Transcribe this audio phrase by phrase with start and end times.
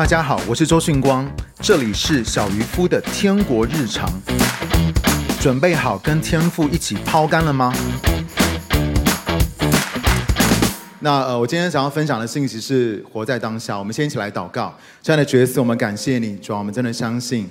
[0.00, 1.30] 大家好，我是周迅光，
[1.60, 4.10] 这里是小渔夫的天国日常。
[5.38, 7.70] 准备好跟天父一起抛竿了吗？
[11.00, 13.78] 那呃，我今天想要分享的信息是活在当下。
[13.78, 14.74] 我们先一起来祷告。
[15.02, 17.46] 亲爱的角色，我们感谢你，主啊，我们真的相信，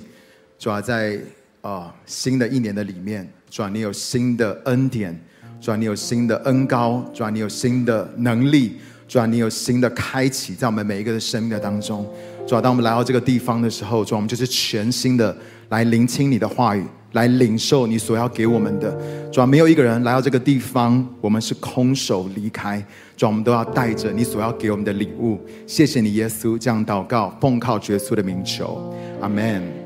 [0.58, 1.16] 主啊，在
[1.60, 5.16] 呃新的一年的里面，主啊，你有新的恩典，
[5.60, 12.04] 主啊，你有新的恩膏，主啊，你有新的能力，主啊，你有新的开启在我们每一个的生命的当中。
[12.46, 15.36] 主啊，当我们来到这个地方的时候，主啊，我们就是全新的
[15.68, 16.84] 来聆听你的话语。
[17.12, 18.96] 来领受你所要给我们的，
[19.32, 22.78] 主要没有一个人来到这个地方，我们是空手离开，
[23.16, 25.36] 主要我们都要带着你所要给我们的礼物。
[25.66, 29.79] 谢谢你，耶稣，这样祷告，奉靠耶稣的名求，阿门。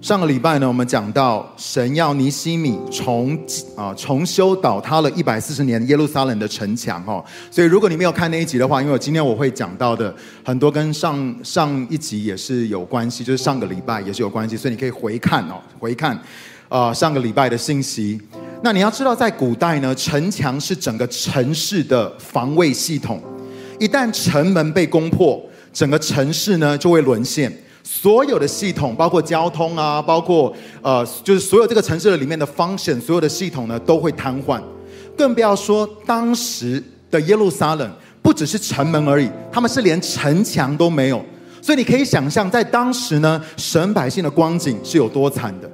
[0.00, 3.38] 上个礼拜呢，我们讲到神要尼西米重
[3.76, 7.22] 啊重修倒塌了一百四十年耶路撒冷的城墙哦。
[7.50, 16.18] 所以如果你没有看那一集的话，因为我今天我会讲到的很多跟上上一集也是有关系，就是上个礼拜也是有关系，所以你可以回看哦，回看
[16.70, 18.18] 啊上个礼拜的信息。
[18.62, 23.22] 那你要知道，在古代呢，城墙是整个城市的防卫系统，
[23.78, 25.38] 一旦城门被攻破，
[25.74, 27.52] 整个城市呢就会沦陷。
[27.82, 34.60] 所有的系统，包括交通啊，包括呃，就是所有这个城市的里面的 function，所有的系统呢都会瘫痪，
[35.16, 37.90] 更不要说当时的耶路撒冷，
[38.22, 41.24] 不只是城门而已，他们是连城墙都没有。
[41.62, 45.70] 所以你可以想象，在当时呢，神百姓的光景是有多惨的。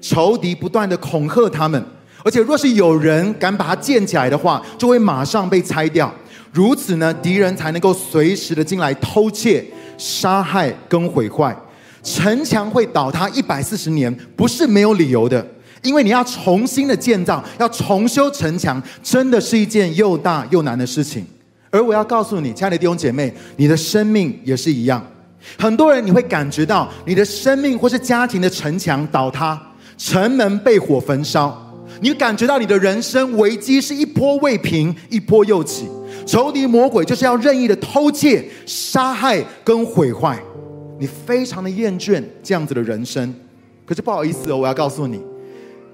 [0.00, 1.82] 仇敌不断的恐吓他们，
[2.22, 6.12] 而且若是有人敢把它建起来的话，就会马上被拆掉。
[6.54, 9.62] 如此呢，敌人才能够随时的进来偷窃。
[9.96, 11.56] 杀害跟毁坏，
[12.02, 15.46] 城墙会倒塌一百四十年，不是没有理由的。
[15.82, 21.24] 因为你要重新的建造，要重修城墙，真的是一件又大又难的事情。
[21.70, 25.00] 而我要告诉你，亲爱的弟兄姐妹，你的生命也是一样。
[25.56, 29.60] 很多人你会感觉到你的生命或是家庭的城墙倒塌，
[29.96, 31.56] 城门被火焚烧，
[32.00, 35.86] 你感觉到你的人生危机是一波未平，一波又起。
[36.26, 40.42] 仇敌魔鬼就是要任意的偷窃、杀害跟毁坏，
[40.98, 43.34] 你非常的厌倦这样子的人生。
[43.84, 45.20] 可是不好意思哦，我要告诉你，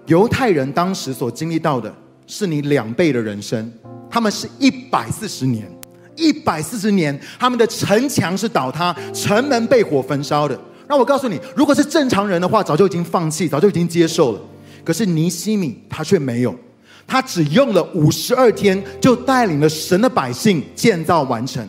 [0.07, 1.93] 犹太人当时所经历到的
[2.27, 3.73] 是你两倍的人生。
[4.09, 5.71] 他们是一百四十年，
[6.17, 10.59] 一百四十年，他们的城墙是倒塌，城门被火焚烧的。
[10.89, 14.41] 那我告诉你，如果是正常人的话，早就已经放弃，早就已经接受了。
[14.85, 16.55] 可是尼西米他却没有。
[17.07, 21.67] 他只用了五十二天，就带领了神的百姓建造完成，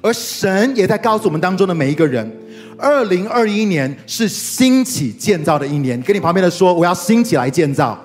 [0.00, 2.30] 而神也在告诉我们当中的每一个人，
[2.76, 6.00] 二零二一年是兴起建造的一年。
[6.02, 7.98] 跟你旁边的说，我要兴起来建造。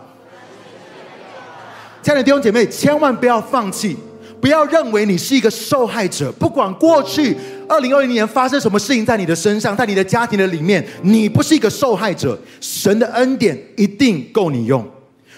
[2.01, 3.97] 亲爱的弟兄姐妹，千万不要放弃，
[4.39, 6.31] 不要认为你是一个受害者。
[6.33, 7.35] 不管过去
[7.67, 12.39] 二零二一年发生什么事情在你的身上，在你的家庭的里面，你不是一个受害者。
[12.61, 14.85] 神的恩典一定够你用。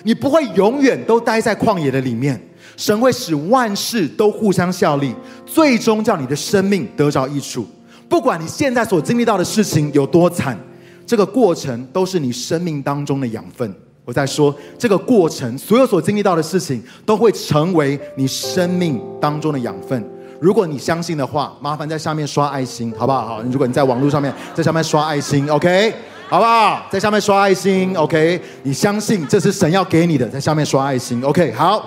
[0.03, 2.39] 你不会永远都待在旷野的里面，
[2.77, 5.13] 神会使万事都互相效力，
[5.45, 7.65] 最终叫你的生命得着益处。
[8.07, 10.57] 不管你现在所经历到的事情有多惨，
[11.05, 13.71] 这个过程都是你生命当中的养分。
[14.05, 20.03] 我在说，这个过程所有所经历到的事情都会成为你生命当中的养分。
[20.39, 23.27] 如果你相信的话，麻烦在下面刷爱心，好不好？
[23.27, 25.93] 好，如果你在网络上面在下面刷爱心，OK。
[26.29, 26.85] 好不好？
[26.91, 28.39] 在下面刷爱心，OK？
[28.61, 31.51] 你相信这是神要给你的，在下面刷爱心，OK？
[31.53, 31.83] 好。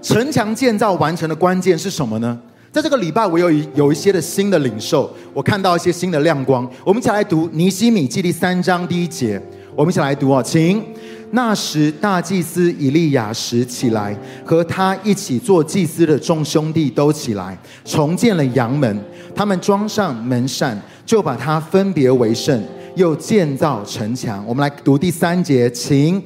[0.00, 2.38] 城墙建造完成的关键是什么呢？
[2.72, 6.66] 在这个礼拜，我有一有一些的新的领受，我看到一些新的亮光。
[6.86, 9.38] 我们一起来读尼希米记第三章第一节，
[9.76, 10.82] 我们一起来读哦，请。
[11.32, 18.98] 那时大祭司以利亚实起来，和他一起做祭司的众兄弟都起来，重建了羊门，
[19.34, 22.58] 他们装上门扇，就把它分别为圣。
[22.94, 24.44] 又建造城墙。
[24.46, 26.22] 我们来读第三节，请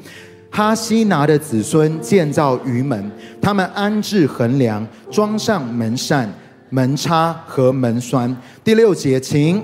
[0.50, 3.10] 哈西拿的子孙建造鱼门，
[3.40, 6.32] 他们安置横梁，装上门扇、
[6.70, 8.34] 门插和门栓。
[8.64, 9.62] 第六节，请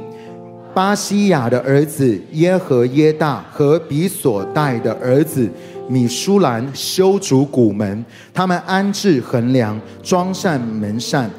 [0.75, 5.49] 巴西亚的儿子耶和耶大和比索代的儿子
[5.89, 11.31] 米舒兰修筑谷门，他们安置横梁，装上门扇。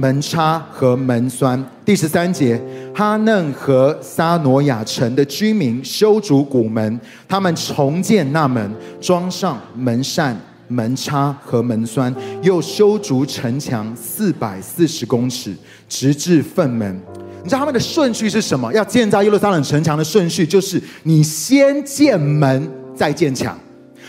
[0.00, 1.62] 门插和门栓。
[1.84, 2.58] 第十三节，
[2.94, 6.98] 哈嫩和撒挪亚城的居民修筑古门，
[7.28, 10.34] 他们重建那门，装上门扇、
[10.68, 15.54] 门插和门栓，又修筑城墙四百四十公尺，
[15.86, 16.98] 直至粪门。
[17.42, 18.72] 你知道他们的顺序是什么？
[18.72, 22.66] 要建造耶路撒冷城墙的顺序，就是你先建门，
[22.96, 23.54] 再建墙；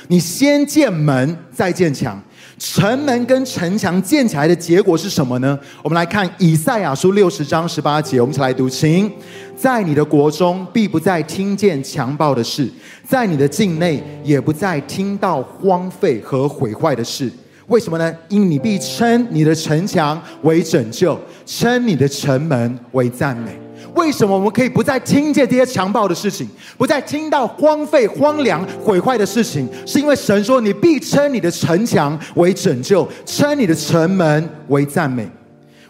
[0.08, 2.18] 你先建门，再建墙。
[2.62, 5.58] 城门跟城墙建起来的结果是什么呢？
[5.82, 9.12] 我们来看以赛亚书六十章十八节，我们一起来读，请。
[9.58, 12.68] 在你的国中，必不再听见强暴的事；
[13.04, 17.32] 在你的境内，也不再听到荒废和毁坏的事。
[17.66, 18.16] 为什么呢？
[18.30, 23.60] 因你必称你的城墙为拯救，称你的城门为赞美。
[23.96, 26.48] 为什么我们可以不再听见这些强暴的事情，
[26.78, 29.68] 不再听到荒废、荒凉、毁坏的事情？
[29.86, 35.30] 是因为神说：“你必称你的城墙为拯救，称你的城门为赞美。”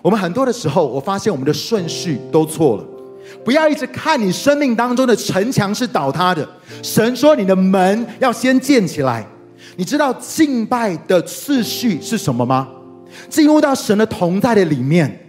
[0.01, 2.83] 我们很多的时候，我发现我们的顺序都错了。
[3.45, 6.47] 不要一直看你生命当中的城墙是倒塌的。
[6.81, 9.25] 神说你的门要先建起来。
[9.77, 12.67] 你知道敬拜的次序是什么吗？
[13.29, 15.20] 进入到神的同在的里面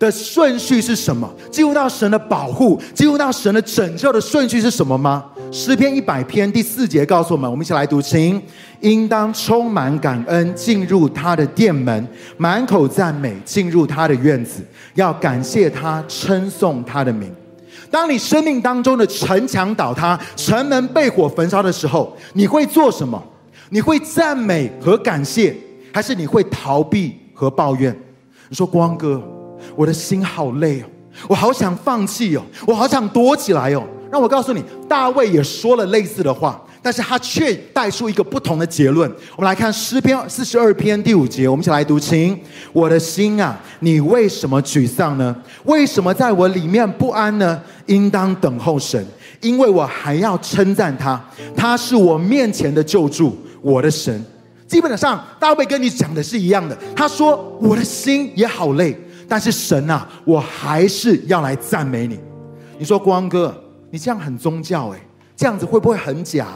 [0.00, 1.30] 的顺序是什么？
[1.52, 5.26] 进入到神的保护，进入到神的拯救的顺序是什么吗？
[5.52, 8.40] 诗篇一百篇第四节告诉我们，我们一起来读，请
[8.80, 12.08] 应当充满感恩，进入他的殿门，
[12.38, 14.62] 满口赞美，进入他的院子，
[14.94, 17.30] 要感谢他，称颂他的名。
[17.90, 23.22] 当你生命当中的城墙倒塌、城门被火焚烧的时候，你会做什么？
[23.68, 25.54] 你会赞美和感谢，
[25.92, 27.94] 还是你会逃避和抱怨？
[28.48, 29.22] 你说光哥，
[29.80, 30.84] 我的心好累哦，
[31.26, 33.82] 我好想放弃哦，我好想躲起来哦。
[34.12, 36.62] 让我告诉你，大卫也说了类似的话。
[36.82, 39.10] 但是他却带出一个不同的结论。
[39.36, 42.38] 我们来看诗篇四十二篇第五节，我们一起来读，请
[42.74, 45.34] 我的心啊，你为什么沮丧呢？
[45.64, 47.58] 为什么在我里面不安呢？
[47.86, 49.02] 应当等候神，
[49.40, 51.18] 因为我还要称赞他，
[51.56, 54.22] 他是我面前的救助，我的神。
[54.66, 56.76] 基本上，大卫跟你讲的是一样的。
[56.94, 58.96] 他说：“我的心也好累，
[59.30, 62.18] 但是神啊，我还是要来赞美你。”
[62.76, 63.54] 你说光哥，
[63.90, 64.98] 你这样很宗教诶，
[65.36, 66.48] 这样子会不会很假？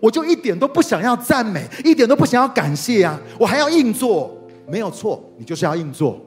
[0.00, 3.18] 我就一点都不想要赞美，一点都不想要感谢啊！
[3.38, 4.36] 我还要硬做，
[4.68, 6.20] 没有错，你就是要硬做。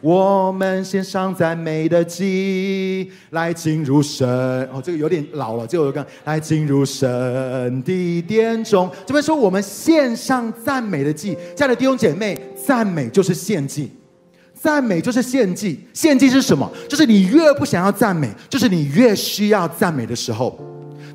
[0.00, 4.26] 我们献上赞美的祭，来进入神。
[4.72, 7.08] 哦，这个有点老了，这个刚来进入神
[7.82, 8.90] 的殿中。
[9.04, 13.90] 这边说我们献上赞美的祭，亲爱的弟兄姐妹，赞美就是献祭，
[14.62, 15.80] 赞美就是献祭。
[15.94, 16.70] 献祭是什么？
[16.88, 20.58] 就是你越不想要赞美，就是你越需要赞美的时候。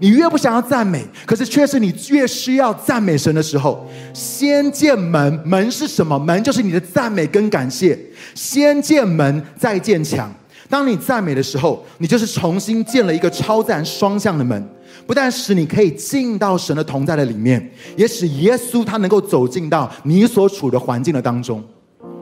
[0.02, 3.88] 你越不想要赞美，可是却是你越需要赞美神的时候。
[4.14, 6.20] 先建门，门是什么？
[6.20, 7.98] 门就是你的赞美跟感谢。
[8.34, 10.34] 先建门，再建墙。
[10.68, 14.68] 当你赞美的时候，你就是重新建了一个超自然双向的门，
[15.06, 21.64] 不但使你可以进到神的同在的里面，也使耶稣他能够走进到你所处的环境的当中。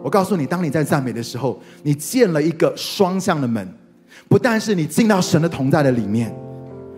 [0.03, 3.65] 我告诉你，当你在赞美的时候，你建了一个双向的门，
[4.27, 6.35] 不但是你进到神的同在的里面。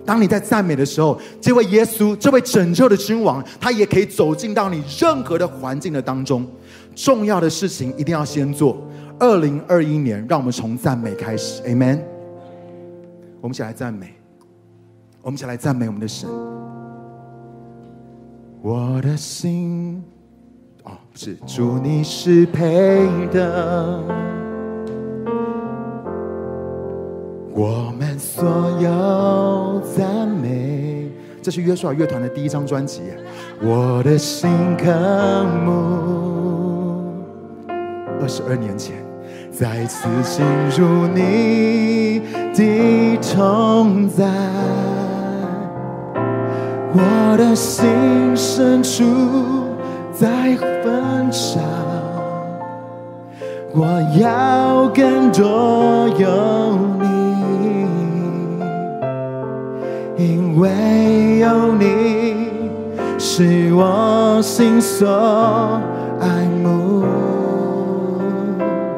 [0.04, 6.46] 当你在赞美的时候，这位耶稣，这位拯救的君王，他也可以走进到你任何的环境的当中。
[6.96, 8.78] 重要的事情一定要先做。
[9.20, 12.00] 二零二一年，让我们从赞美开始，Amen。
[13.40, 14.14] 我们一起来赞美，
[15.22, 16.28] 我们一起来赞美我们的神。
[18.62, 20.04] 我的心，
[20.86, 24.00] 哦，不是，主你是配的。
[27.54, 28.46] 我们所
[28.82, 31.10] 有赞美，
[31.42, 33.02] 这是约书亚乐团的第一张专辑。
[33.62, 34.92] 我的心渴
[35.66, 37.14] 慕，
[38.22, 38.98] 二十二年前
[39.50, 40.46] 再次进
[40.78, 42.22] 入你
[42.54, 44.26] 的同在，
[46.94, 47.86] 我的心
[48.36, 49.04] 深处
[50.18, 51.62] 在分享，
[53.74, 53.86] 我
[54.18, 57.06] 要更多有你。
[60.18, 62.62] 因为有你，
[63.20, 65.06] 是我心所
[66.22, 67.04] 爱慕。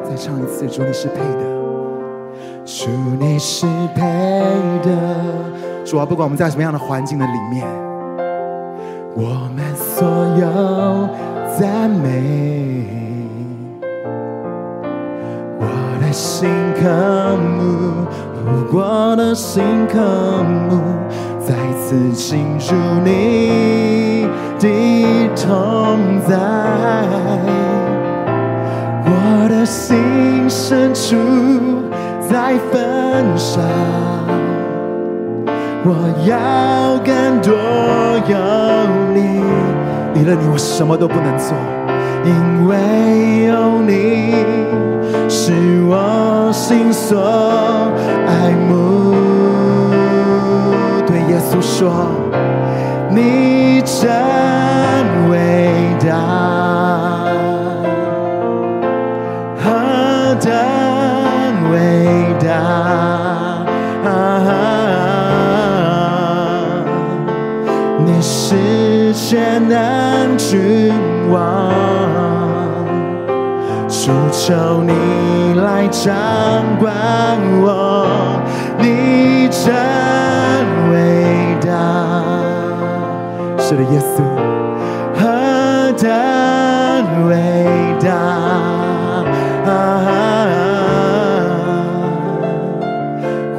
[0.04, 1.44] 再唱一次，主你是配的，
[2.64, 4.00] 主你是配
[4.84, 4.90] 的。
[5.84, 7.66] 主啊，不管我们在什么样的环境的里面，
[9.20, 10.06] 我们所
[10.38, 10.46] 有
[11.58, 12.86] 赞美，
[15.58, 15.66] 我
[16.00, 16.48] 的心
[16.80, 18.06] 渴慕。
[18.70, 20.78] 我的心渴慕，
[21.40, 24.28] 再次进入你
[24.60, 26.36] 的同在。
[29.04, 31.16] 我的心深处
[32.30, 33.60] 在焚烧，
[35.84, 35.90] 我
[36.24, 37.52] 要更多
[38.28, 38.67] 有。
[40.14, 41.54] 离了你，我什么都不能做，
[42.24, 44.34] 因为有你
[45.28, 45.52] 是
[45.86, 47.20] 我心所
[48.26, 49.14] 爱慕。
[51.06, 52.10] 对耶稣说，
[53.10, 54.10] 你真
[55.30, 55.70] 伟
[56.04, 56.08] 大，
[59.62, 60.50] 何等
[61.70, 61.76] 伟
[62.44, 62.48] 大！
[64.04, 64.10] 啊、
[68.04, 69.97] 你是全能。
[70.38, 70.92] 君
[71.30, 71.72] 王，
[73.88, 76.14] 求求你来掌
[76.78, 76.94] 管
[77.60, 78.06] 我，
[78.78, 79.74] 你真
[80.92, 81.68] 伟大。
[83.58, 84.22] 是的，耶稣，
[85.14, 86.08] 何等
[87.28, 87.34] 伟
[88.00, 88.06] 大！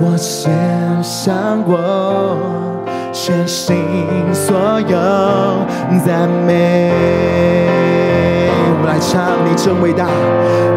[0.02, 0.50] 我献
[1.04, 2.59] 上我。
[3.12, 3.78] 全心
[4.34, 4.98] 所有
[6.06, 6.92] 赞美。
[8.82, 10.08] 我来唱，你真伟大，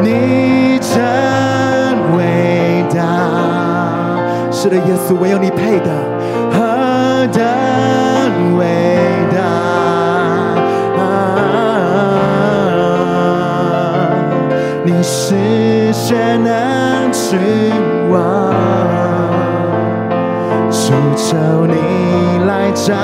[0.00, 0.92] 你真
[2.16, 3.00] 伟大。
[4.50, 5.90] 是的，耶稣，唯有你配得，
[6.52, 7.42] 何等
[8.58, 8.64] 伟
[9.34, 9.38] 大！
[14.84, 17.38] 你是全能君
[18.10, 18.52] 王，
[20.92, 22.94] 主求你来掌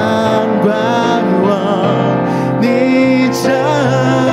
[0.60, 4.27] 管我，你掌。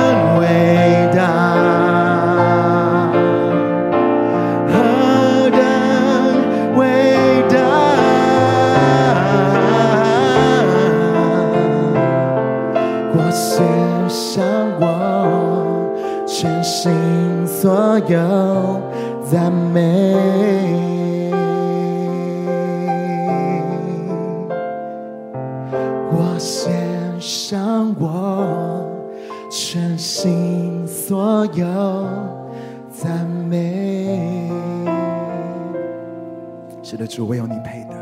[30.86, 32.06] 所有
[32.90, 34.50] 赞美。
[36.82, 37.96] 是的，主，唯有你配的。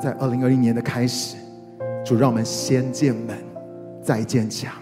[0.00, 1.36] 在二零二一年的开始，
[2.04, 3.36] 主让我们先建门，
[4.02, 4.72] 再建墙。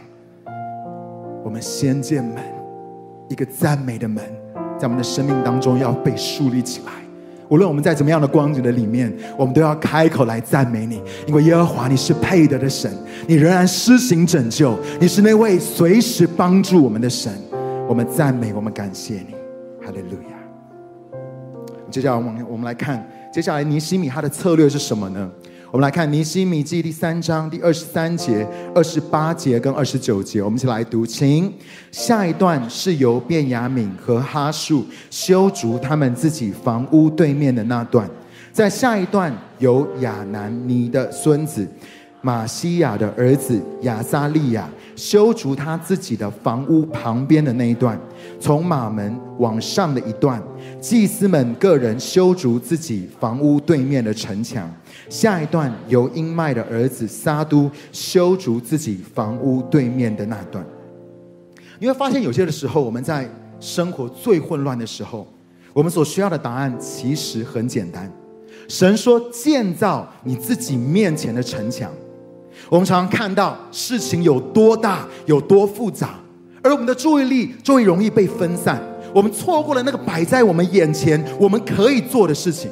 [1.44, 2.42] 我们先建门。
[3.28, 4.22] 一个赞美的门，
[4.78, 6.92] 在我们的生命当中要被树立起来。
[7.48, 12.90] 无论我们在怎么样的光景的里面，我们都要开口来赞美你，因为耶和华你是配得的神，
[13.26, 17.32] 你仍然施行拯救，你是那位随时帮助我们的神。
[17.86, 19.34] 我们赞美，我们感谢你，
[19.84, 21.18] 哈利路亚。
[21.90, 25.30] 接下来我们我们来看，接下来尼西米他的策略是什么呢？
[25.74, 31.04] 我们来看《尼西米记》第三章第二十三节、二十八节跟二十九节，我们一起来读。
[31.04, 31.52] 请
[31.90, 38.08] 下一段是由便雅敏和哈述修筑他们自己房屋对面的那段，
[38.52, 41.68] 在下一段由亚南尼的孙子
[42.20, 47.98] 玛西亚的儿子亚撒利亚修筑他自己的房屋旁边的那一段，
[48.38, 50.42] 从马门往上的一段，
[50.80, 54.72] 祭司们个人修筑自己房屋对面的城墙。
[55.08, 60.64] 下一段由英麦的儿子撒都修筑自己房屋对面的那段，
[61.78, 63.28] 你会发现有些的时候，我们在
[63.60, 65.26] 生活最混乱的时候，
[65.72, 68.10] 我们所需要的答案其实很简单。
[68.68, 71.90] 神说建造你自己面前的城墙。
[72.68, 76.14] 我们常常看到事情有多大、有多复杂，
[76.62, 78.82] 而我们的注意力就会容易被分散，
[79.14, 82.70] 我们错过了那个摆在我们眼前我们可以做的事情。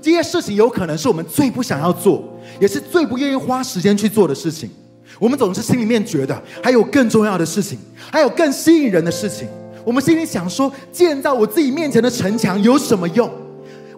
[0.00, 2.22] 这些事情有可能是我们最不想要做，
[2.60, 4.70] 也是最不愿意花时间去做的事情。
[5.18, 7.78] 我们总是心里面觉得还有更重要的事情，
[8.10, 9.46] 还有更吸引人的事情。
[9.84, 13.28] 我们心里想说，建造我自己面前的城墙有什么用？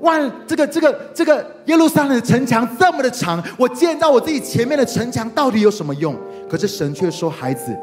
[0.04, 6.14] 哇，这个这个这个耶路撒冷的城墙这么的长，我建造我自己前面的城墙到底有什么用？
[6.48, 7.76] 可是神却说：“孩子，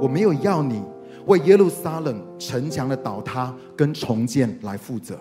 [0.00, 0.80] 我没有要你
[1.26, 5.18] 为耶路撒冷城墙的倒塌跟重建来负责，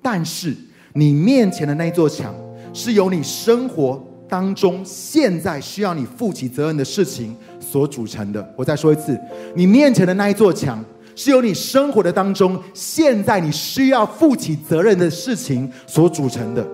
[0.00, 0.56] 但是。”
[0.92, 2.34] 你面前的那座墙，
[2.72, 8.54] 是由你生活当中现在需要你负起责任的事情所组成的。
[8.56, 9.16] 我再说一次，
[9.54, 10.84] 你面前的那一座墙，
[11.14, 16.66] 是由你生活的当中现在你需要负起责任的事情所组成的。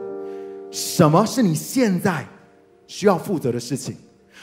[0.70, 2.26] 什么是你现在
[2.86, 3.94] 需要负责的事情？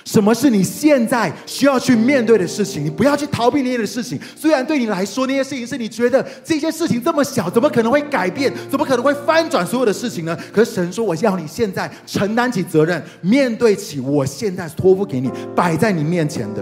[0.05, 2.83] 什么是你现在需要去面对的事情？
[2.83, 4.19] 你不要去逃避那些的事情。
[4.35, 8.51] 虽然对你来说，那些事情是你觉得这些事情这么小，怎么可能会改变？
[8.69, 10.37] 怎么可能会翻转所有的事情呢？
[10.51, 16.61] 可是神说，我要你现在承担起责任，面对起我现在托付给你、摆在你面前的。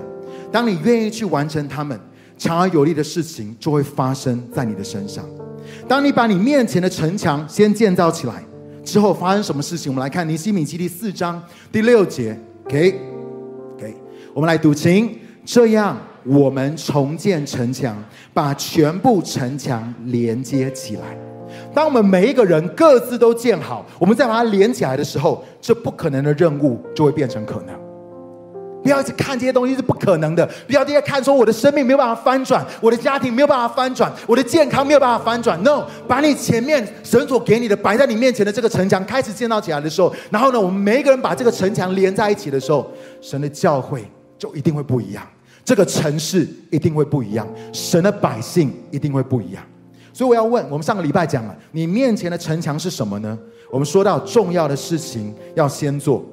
[0.52, 2.00] 当你愿意去完成他们，
[2.42, 5.24] 强而有力的事情就会发生在你的身上。
[5.88, 8.44] 当你把你面前的城墙先建造起来
[8.84, 9.92] 之后，发生什么事情？
[9.92, 11.40] 我们来看尼希米记第四章
[11.72, 12.36] 第六节。
[12.66, 13.00] OK。
[14.34, 17.96] 我们来读经，这样我们重建城墙，
[18.34, 21.16] 把全部城墙连接起来。
[21.76, 27.81] 当我们每一个人各自都建好，我们再把它连起来的时候，这不可能的任务就会变成可能。
[28.84, 35.62] 不要一直看这些东西是不可能的，不要一直看说我的生命没有办法翻转，我的家庭没有办法翻转，我的健康没有办法翻转。
[35.64, 42.90] No，把你前面神所给你的摆在你面前的这个城墙开始建造起来的时候，然后呢，我们每一个人把这个城墙连在一起的时候，
[43.22, 44.04] 神的教会。
[44.42, 45.24] 就一定会不一样，
[45.64, 49.62] 这个城市一定会不一样，神的百姓一定会不一样。
[50.12, 53.38] 所以我要问，我们上个礼拜讲了，你面前的城墙是什么呢？
[53.70, 56.26] 我们说到重要的事情要先做。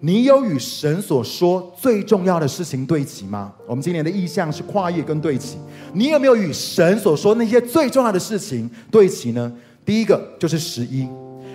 [0.00, 3.52] 你有与神所说最重要的事情对齐吗？
[3.66, 5.56] 我们今年的意向是跨越跟对齐。
[5.94, 9.50] 你有没有与神所说那些最重要的事情对齐呢？
[9.86, 11.08] 第一个就是十一，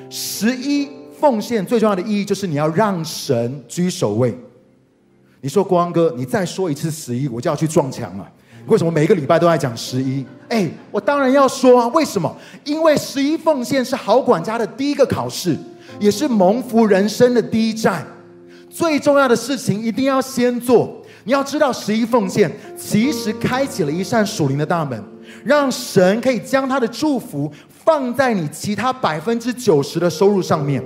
[0.10, 4.36] 十一奉献最重要的意义就是你要让神居首位。
[5.42, 8.28] 你说国王哥，你再说一次十一，我就要去撞墙了。
[8.66, 10.26] 为什么每个礼拜都在讲十一？
[10.50, 11.88] 哎，我当然要说啊！
[11.90, 12.36] 为什么？
[12.64, 15.56] 因为十一奉献是好管家的第一个考试，
[16.00, 18.06] 也是蒙福人生的第一站。
[18.74, 20.98] 最重要的事情一定要先做。
[21.24, 25.04] 你要知道，十一奉献其实开启了一扇属灵的大门，
[25.44, 27.52] 让神可以将他的祝福
[27.84, 30.84] 放在你其他百分之九十的收入上面。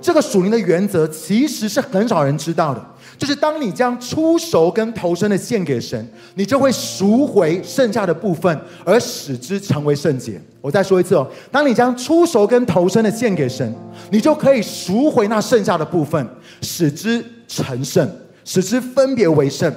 [0.00, 2.86] 这个属灵的原则其实是很少人知道的，
[3.18, 10.40] 就是当你将初熟跟头生的献给神，你就会赎回剩下的部分，而使之成为圣洁。
[10.60, 13.74] 我再说一次哦，当你将初熟跟头生的献给神，
[14.10, 16.24] 你就可以赎回那剩下的部分，
[16.64, 18.10] 使之成圣，
[18.44, 19.72] 使之分别为圣。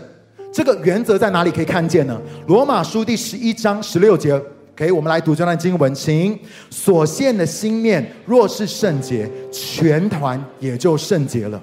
[0.51, 2.20] 这个原则在哪里可以看见呢？
[2.48, 4.41] 罗马书第十一章十六节。
[4.75, 6.38] 给、okay, 我们来读这段经文，请
[6.70, 11.60] 所献的新面若是圣洁，全团也就圣洁了。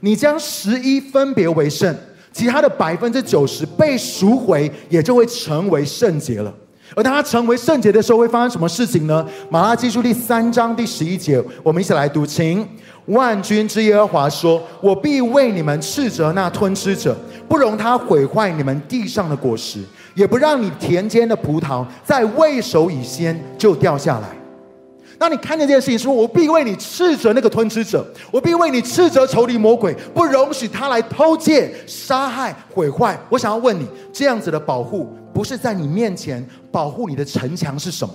[0.00, 1.94] 你将十一分别为圣，
[2.32, 6.50] 其他的百分之九十被赎回，也就会成为圣洁了。
[6.94, 9.26] 而当他成为圣洁的时候，会发生什么事情呢？
[9.50, 12.66] 马拉基书第三章第十一节，我们一起来读，请
[13.06, 17.16] 万军之耶和华说：“我必为你们斥责那吞吃者，
[17.48, 19.80] 不容他毁坏你们地上的果实。”
[20.16, 24.28] 也不让你田间的葡萄在未熟以先就掉下来。
[25.18, 38.14] 当你看见这件事情，说：“我必为你斥责那个吞吃者，我必为你斥责仇敌魔鬼，不容许他来偷窃、杀害、毁坏。”我想要问你，这样子的保护，不是在你面前保护你的城墙是什么？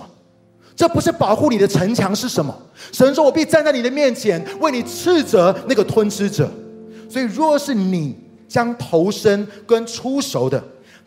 [0.82, 2.52] 这不是保护你的城墙是什么？
[2.90, 6.50] 神说：“我必站在你的面前，为你斥责那个吞吃者。”
[7.08, 8.18] 所以，若是你
[8.48, 10.60] 将头身跟初熟的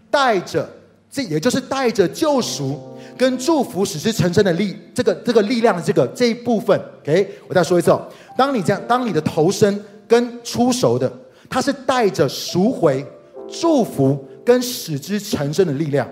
[0.09, 0.65] 带着。
[1.11, 2.79] 这也就是带着救赎
[3.17, 8.05] 跟祝福使之成圣的力，这个这个力量的这个这一部分，OK，我再说一次哦。
[8.37, 11.11] 当你这样，当你的头身跟初熟的，
[11.49, 13.05] 它是带着赎回、
[13.47, 16.09] 祝福跟使之成圣的力量，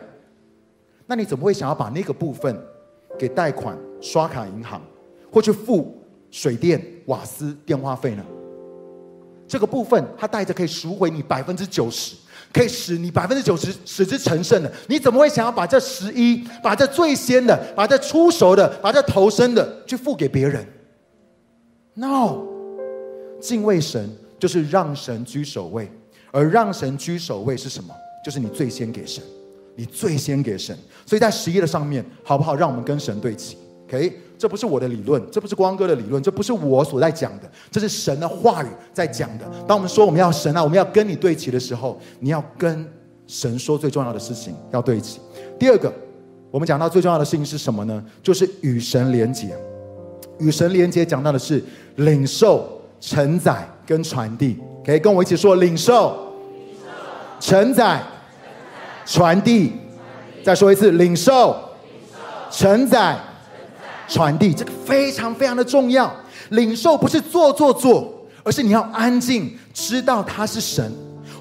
[1.05, 2.57] 那你怎么会想要把那个部分
[3.17, 4.81] 给贷款、刷卡银行，
[5.31, 8.23] 或去付水电、瓦斯、电话费呢？
[9.47, 12.15] 这个部分它带着可以赎回你百分之九十。
[12.51, 20.63] 可以使你百分之九十使之成圣的，你怎么会想要把这十一，把这最先的，把这初熟的，把这投生的去付给别人
[21.95, 22.43] ？No，
[23.41, 25.91] 敬畏神就是让神居首位，
[26.31, 27.91] 而让神居首位是什么？
[28.23, 29.23] 就是你最先给神，
[29.75, 30.77] 你最先给神。
[31.05, 32.55] 所以在十一的上面，好不好？
[32.55, 33.57] 让我们跟神对齐。
[33.87, 34.19] OK。
[34.35, 39.45] 这不是我的理论，这不是光哥的理论，这不是我所在讲的，这是神的话语在讲的。
[39.65, 42.85] 当我们说我们要神啊，我们要跟你对齐的时候，你要跟
[43.25, 45.21] 神说最重要的事情要对齐。
[45.57, 45.93] 第二个，
[46.51, 48.03] 我们讲到最重要的事情是什么呢？
[48.21, 49.55] 就是与神连结。
[50.39, 51.63] 与神连结讲到的是
[51.95, 54.57] 领受、承载跟传递。
[54.85, 56.33] 可以跟我一起说：领受、
[57.39, 58.03] 承载、
[59.05, 59.73] 传递。
[60.43, 61.55] 再说一次：领受、
[62.49, 63.17] 承载。
[64.05, 66.13] 传递这个非常非常的重要，
[66.49, 70.91] 领受不是做做做，而是你要安静，知道他是神。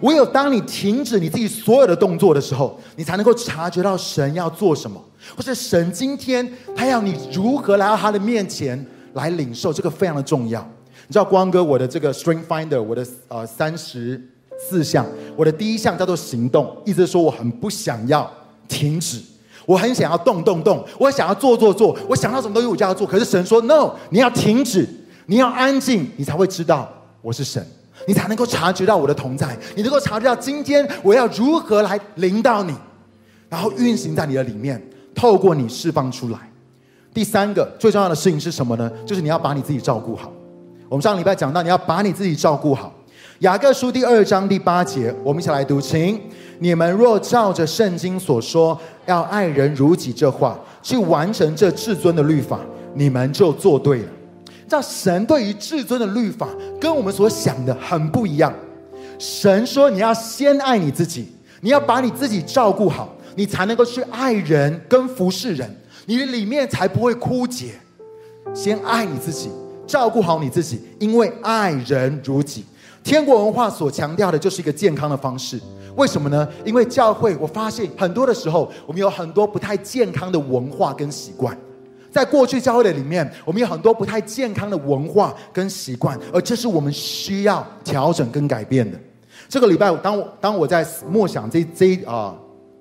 [0.00, 5.02] 唯有当你停止你自己所有的动作的时候，你才能够察觉到神要做什么，
[5.36, 9.72] 或是神今天他要你如何来到他的面前来领受。
[9.72, 10.60] 这个非常的重要。
[11.08, 14.22] 你知道光哥我的这个 Strength Finder，我的呃三十
[14.68, 18.30] 四项，我的第一项叫做行动，意思是说我很不想要
[18.68, 19.20] 停止。
[19.64, 23.06] 我很想要动动动，我想要做做做，我想到什么东西我就要做。
[23.06, 24.88] 可是神说：“No，你要停止，
[25.26, 27.64] 你要安静，你才会知道我是神，
[28.08, 32.74] 你才能够察觉到我的同在，你能够察觉到今天我要如何来领导你，
[33.48, 34.82] 然后运行在你的里面，
[35.14, 36.38] 透过你释放出来。”
[37.14, 38.90] 第三个最重要的事情是什么呢？
[39.06, 40.32] 就是你要把你自己照顾好。
[40.88, 42.92] 我们上礼拜讲到，你要把你自己照顾好。
[43.42, 46.20] 雅各书第二章第八节，我们一起来读，请。
[46.60, 52.60] 你们若照着圣经所说要爱人如己这话去完成这至尊的律法，
[52.94, 54.08] 你们就做对了。
[54.68, 56.46] 这神对于至尊的律法
[56.80, 58.54] 跟我们所想的很不一样。
[59.18, 61.26] 神说你要先爱你自己，
[61.62, 65.68] 你要把你自己照顾好，你才能够去爱人跟服侍人，
[66.06, 67.72] 你的里面才不会枯竭。
[68.54, 69.50] 先爱你自己，
[69.84, 72.64] 照顾好你自己，因为爱人如己。
[73.02, 75.60] 天国文化所强调的就是一个健康的方式。
[75.96, 76.48] 为什么呢？
[76.64, 81.56] 因为教会，我发现很多的时候，我们有很多不太健康的文化跟习惯。
[82.10, 88.98] 在过去教会的里面，我们有很多不太健康的文化跟习惯，而这是我们需要调整跟改变的。
[89.48, 92.36] 这个礼拜，当我当我在默想这这啊啊、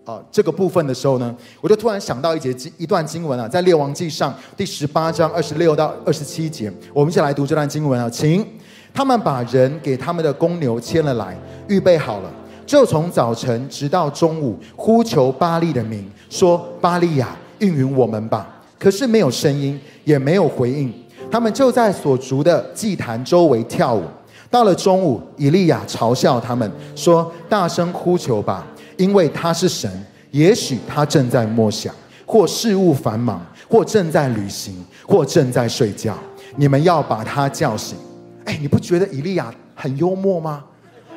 [0.05, 8.45] 呃呃、这个部分的时候呢，我就突然想到一节一段经文啊，在列王记上第十八章二十六到二十七节，我们一起来读这段经文啊，请
[8.93, 12.31] 他们把人给他们的公牛牵了来，预备好了。
[12.65, 18.47] 就从早晨直到中午，呼求巴力的名，说：“巴力呀，应允我们吧！”
[18.79, 20.93] 可是没有声音，也没有回应。
[21.29, 24.03] 他们就在所筑的祭坛周围跳舞。
[24.49, 28.65] 到了中午，以利亚嘲笑他们说：“大声呼求吧，
[28.97, 29.89] 因为他是神。
[30.31, 31.93] 也许他正在默想，
[32.25, 34.73] 或事务繁忙，或正在旅行，
[35.05, 36.17] 或正在睡觉。
[36.55, 37.97] 你们要把他叫醒。”
[38.45, 40.63] 哎，你不觉得以利亚很幽默吗？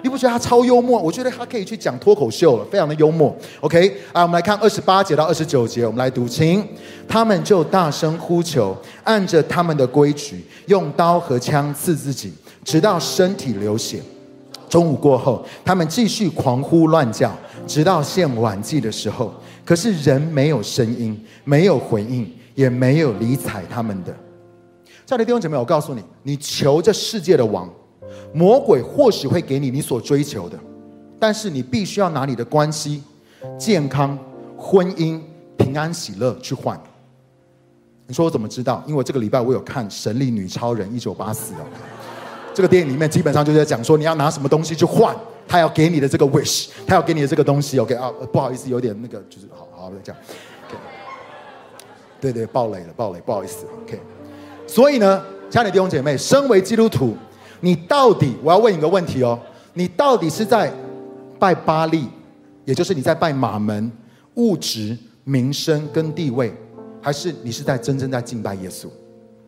[0.03, 1.01] 你不觉得他超幽默？
[1.01, 3.35] 我觉得他可以去讲脱口秀了，非常的幽默。
[3.61, 6.63] OK，啊，我们来看二十八节到二十九节，我们来读，请
[7.09, 12.31] 他们就大声呼求，按着他们的规矩，用刀和枪刺自己，
[12.63, 14.03] 直到身体流血。
[14.69, 17.35] 中午过后，他们继续狂呼乱叫，
[17.67, 19.33] 直到献晚祭的时候。
[19.65, 24.15] 可是人没有声音，没有回应，也没有理睬他们的。
[25.07, 27.69] 亲爱的弟兄姐妹，我告诉你，你求这世界的王。
[28.33, 30.59] 魔鬼或许会给你你所追求的，
[31.19, 33.03] 但是你必须要拿你的关系、
[33.59, 34.19] 健康、
[34.57, 35.21] 婚姻、
[35.57, 36.81] 平安、喜乐去换。
[38.07, 38.83] 你说我怎么知道？
[38.87, 41.67] 因为这个礼拜我有看《神力女超人》一九八四哦，
[42.53, 45.15] 这个电影里面基本上就是在讲说你要拿什么东西去换，
[45.47, 47.79] 他要给你的这个 wish，他要给你的这个东西。
[47.79, 50.15] OK 啊，不好意思，有点那个就是好好的讲。
[50.69, 50.79] OK，
[52.21, 53.67] 对对，爆雷了，爆雷，不好意思。
[53.85, 54.01] OK，
[54.67, 57.17] 所以呢，亲爱的弟兄姐妹，身为基督徒。
[57.61, 59.39] 你到底，我要问你个问题哦，
[59.73, 60.71] 你到底是在
[61.39, 62.07] 拜巴力，
[62.67, 63.91] 也就是你在拜马门、
[64.35, 66.53] 物质、名声跟地位，
[67.01, 68.89] 还是你是在真正在敬拜耶稣？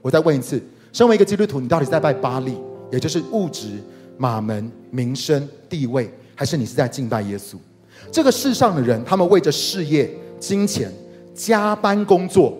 [0.01, 0.59] 我再问一次，
[0.95, 2.57] 身为一个基督徒，你到底是在拜巴力，
[2.91, 3.69] 也就是物质、
[4.17, 7.57] 马门、名声、地位，还是你是在敬拜耶稣？
[8.11, 10.91] 这个世上的人，他们为着事业、金钱，
[11.35, 12.57] 加班工作，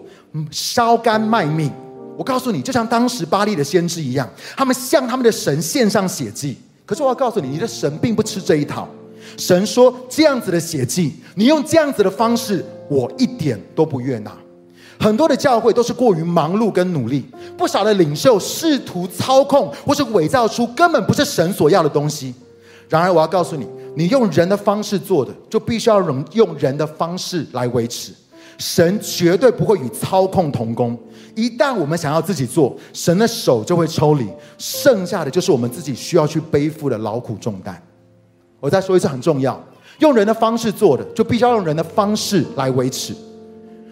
[0.51, 1.73] 烧肝卖命。
[2.17, 6.57] 我告诉你，就像当时巴利的先知一样，他们向他们的神献上血祭。
[6.85, 8.89] 可是我要告诉你，你的神并不吃这一套。
[9.37, 14.33] 神说，这样子的血祭，你用这样子的方式，我一点都不悦纳。
[14.99, 17.27] 很多的教会都是过于忙碌跟努力，
[17.59, 22.33] 不少的领袖试图操控或是伪造出根本不是神所要的东西。
[22.89, 28.13] 然而，我要告诉你，你用人的方式做的，就必须要用用人的方式来维持。
[28.59, 30.99] 神绝对不会与操控同工。
[31.35, 37.81] 一旦我们想要自己做，神的手就会抽离，剩下的就是我们自己需要去背负的劳苦重担。
[38.59, 39.63] 我再说一次，很重要，
[39.99, 43.15] 用人的方式做的，就必须要用人的方式来维持。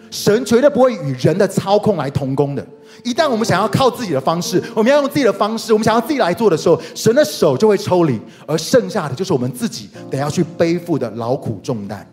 [0.09, 2.65] 神绝对不会与人的操控来同工的。
[3.03, 12.07] 一旦我们想要靠自己的方式，我们要用自己的方式，我们想要自己来做的时候，神的手就会抽离，而剩下的就是我们自己得要去背负的劳苦重担。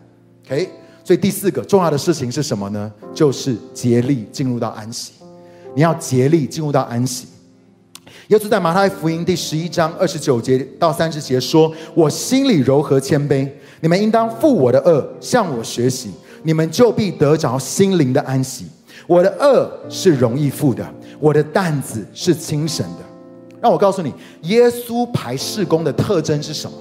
[0.45, 0.69] OK，
[1.03, 2.91] 所以第四个重要的事情是什么呢？
[3.13, 5.11] 就是竭力进入到安息。
[5.75, 7.27] 你要竭力进入到安息。
[8.27, 13.49] 耶稣在马太福音第十一章二十九节到三十节说：“我心里柔和谦卑，
[13.81, 16.11] 你们应当负我的轭，向我学习，
[16.43, 18.65] 你们就必得着心灵的安息。
[19.05, 20.87] 我的轭是容易负的，
[21.19, 23.03] 我的担子是轻省的。”
[23.59, 24.13] 让我告诉你，
[24.43, 26.77] 耶稣排事工的特征是什么？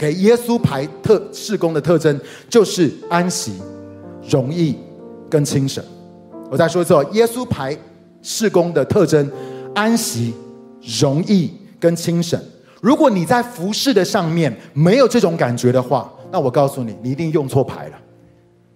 [0.00, 3.52] 给耶稣牌特事工的特征就是安息、
[4.26, 4.74] 容易
[5.28, 5.84] 跟轻省。
[6.50, 7.76] 我再说一次哦，耶稣牌。
[8.22, 9.30] 事工的特征：
[9.74, 10.34] 安息、
[11.00, 12.38] 容易跟轻省。
[12.82, 17.96] 如果你在服侍的上面没有这种感觉的话，那我告诉你，你一定用错牌了。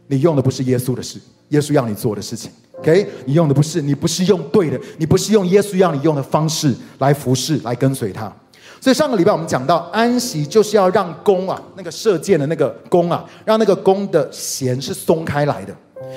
[0.06, 2.50] 你用的不是耶稣的事，耶稣要你做的事情。
[2.78, 8.34] OK，你用的不是，你不是用对的，你不是用耶稣要你用的方式来服侍、来跟随他。
[8.84, 15.74] 所以上个礼拜我们讲到，安息就是要让弓啊，那个射箭的那个弓啊，让那个弓的弦是松开来的。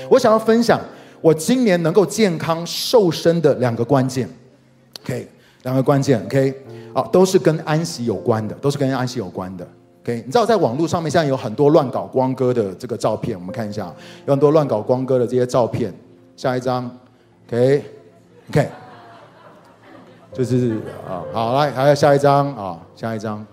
[0.10, 0.78] 我想要分享。
[1.22, 4.30] 我今年能够健康瘦身的两个关键
[5.06, 5.26] ，OK，
[5.64, 6.54] 两个关键，OK，
[6.94, 9.66] 好，都是跟安息有关的，都是跟安息有关的
[10.04, 10.22] ，OK。
[10.26, 13.90] 你知道在网络上面现在有很多乱搞光哥的这个照片，我们看一下，
[14.26, 15.94] 有很多乱搞光哥的这些照片。
[16.36, 16.84] 下一张
[17.48, 18.70] ，OK，OK，
[20.38, 20.76] 就是
[21.08, 23.44] 啊，好，来，还有下一张啊，下一张。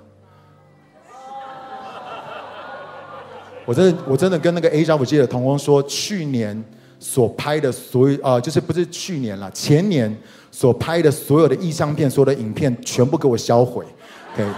[3.64, 6.62] 我真的，我真的跟那个 A.W.G 的同工说，去年。
[7.01, 10.16] 所拍的所有啊、就是不是去年了，前年
[10.51, 13.85] 所拍的所有的意象片、所有的影片，全部给我销毁。
[14.33, 14.49] OK，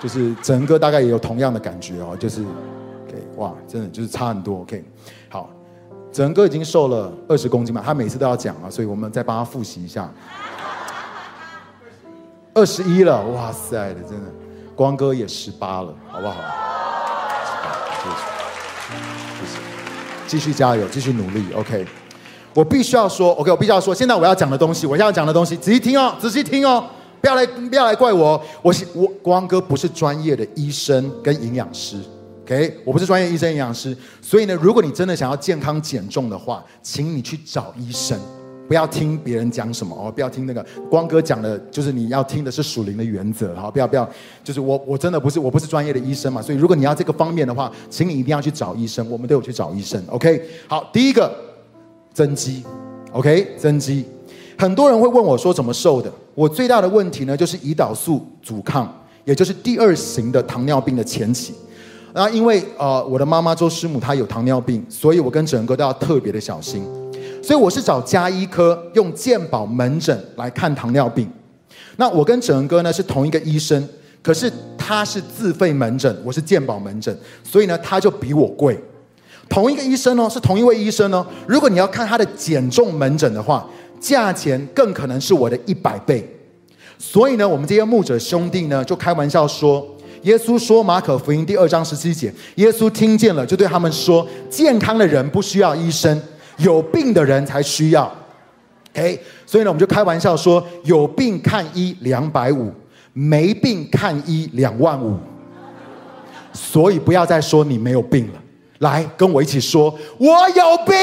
[0.00, 2.42] 就是整个大概也有同样的感觉哦，就是
[3.06, 4.84] ，OK，哇，真的就是差很多，OK，
[5.28, 5.48] 好，
[6.10, 10.12] 整个已经瘦了二十公斤嘛，他每次都要讲啊，所以我们再帮他复习一下，
[12.54, 14.30] 二十一了，哇塞的，真的，
[14.76, 16.34] 光哥也十八了，好不好？
[18.00, 18.16] 谢谢，
[19.40, 19.58] 谢谢
[20.28, 21.84] 继续加油，继续努力，OK。
[22.54, 26.84] 我必须要说，OK，我必须要说，现在我要讲的东西，我现在要讲的东西，仔细听哦，仔细听哦。
[27.20, 28.40] 不要来，不要来怪我。
[28.62, 31.96] 我是我光哥，不是专业的医生跟营养师
[32.44, 32.78] ，OK？
[32.84, 38.20] 我不是专业医生、营养师，所以呢，如果你真的想要健康减重的话，请你去找医生，
[38.66, 44.08] 不要听别人讲什么哦，不要听那个光哥讲的，就是你要听的是属灵的原则，好，不要不要，
[44.42, 50.42] 就是我我真的不是我不是专业的医生嘛，所以如果你要这个方面的话，请你一定要去找医生，我们都有去找医生，OK？
[50.66, 51.30] 好，第一个
[52.12, 52.64] 增肌
[53.12, 53.54] ，OK？
[53.58, 54.04] 增肌。
[54.56, 56.10] 很多人会问我说怎么瘦的？
[56.34, 58.90] 我最大的问题呢，就是胰岛素阻抗，
[59.24, 61.54] 也就是第二型的糖尿病的前期。
[62.14, 66.84] 那因为呃我的妈妈周师母她有糖尿病，所以我跟整个都要特别的小心。
[67.44, 71.30] 所以我是找家医科用健保门诊来看糖尿病。
[71.96, 73.86] 那我跟整哥呢是同一个医生，
[74.22, 78.82] 可是他是自费门诊，我是健保门诊，所以呢他就比我贵。
[79.46, 81.26] 同一个医生哦，是同一位医生哦。
[81.46, 83.68] 如果你要看他的减重门诊的话，
[84.00, 86.26] 价钱更可能是我的一百倍，
[86.98, 89.86] 所以呢，我们这些牧者兄弟呢，就开玩笑说，
[90.22, 96.18] 耶稣说马可福音第二章十七节，耶稣听见了，就对他们说，健康的人不需要医生，
[96.58, 98.10] 有病的人才需要。
[98.92, 102.72] OK，所以呢，我们就开玩笑说，有病看医两百五，
[103.12, 105.18] 没病看医两万五。
[106.52, 108.40] 所以不要再说你没有病了，
[108.78, 110.94] 来跟我一起说，我有病。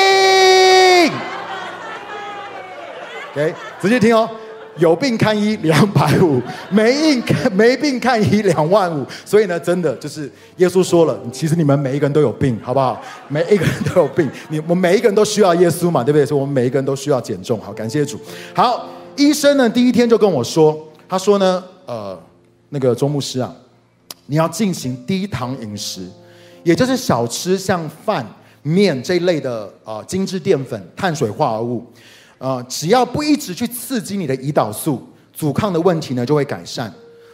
[3.31, 4.29] OK，直接听哦，
[4.77, 9.05] 有病看医两百五， 没病看没病看医两万五。
[9.25, 13.01] 所以呢，真的就是耶稣说了，其实你们每一个人都有病，好不好？
[13.27, 16.25] 每一个人都有病，你我们每一个人都需要耶稣嘛，对不对？
[16.25, 17.60] 所以我们每一个人都需要减重。
[17.60, 18.19] 好，感谢主。
[18.55, 22.17] 好，医生呢第一天就跟我说，他说呢，呃，
[22.69, 23.53] 那个钟牧师啊，
[24.27, 26.07] 你要进行低糖饮食，
[26.63, 28.25] 也就是少吃像饭、
[28.63, 31.86] 面这一类的啊、精致淀粉、碳水化合物。
[32.41, 34.99] 呃，只要不一直去刺激你的胰岛素，
[35.32, 36.91] 阻抗的问题呢就会改善。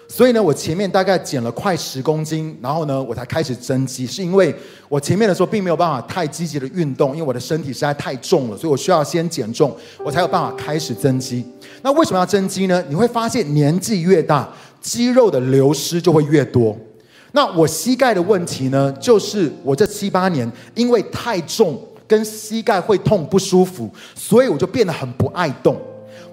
[0.09, 4.53] 所以呢，我前面大概减了快十公斤，然后呢，我才开始增肌，是因为
[4.89, 11.45] 我前面的时候并没有办法太积极的运动，因为我的身体实在太重了，所以我需要先减重，我才有办法开始增肌。
[11.83, 12.83] 那为什么要增肌呢？
[12.89, 14.45] 你会发现年纪越大，
[14.81, 16.77] 肌肉的流失就会越多。
[17.31, 21.81] 那我膝盖的问题呢，就是我这七八年因为太重。
[22.07, 25.75] 跟膝盖会痛不舒服，所以我就变得很不爱动。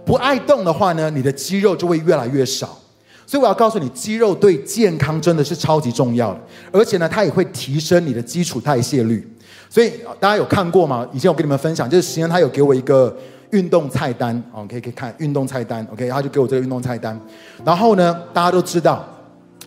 [0.06, 2.78] 不爱动的话呢，你的肌肉就会越来越少。
[3.26, 9.26] 所以我要告诉你，肌肉对健康真的是超级重要的，而且呢，它也会提升你的基础代谢率。
[9.70, 11.08] 所以大家有看过吗？
[11.12, 13.16] 以前我跟你们分享，就是实际上他有给我一个
[13.50, 17.18] 运动菜单，哦，可以可以看运动菜单，OK，他就给我这个运动菜单。
[17.64, 19.04] 然后呢，大家都知道，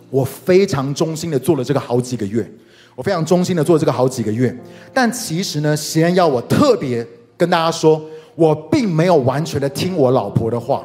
[0.08, 2.48] 我非常忠心的做了这个好几个月。
[2.98, 4.52] 我非常衷心的做这个好几个月，
[4.92, 7.06] 但其实呢，实验要我特别
[7.36, 8.02] 跟大家说，
[8.34, 10.82] 我并没有完全的听我老婆的话，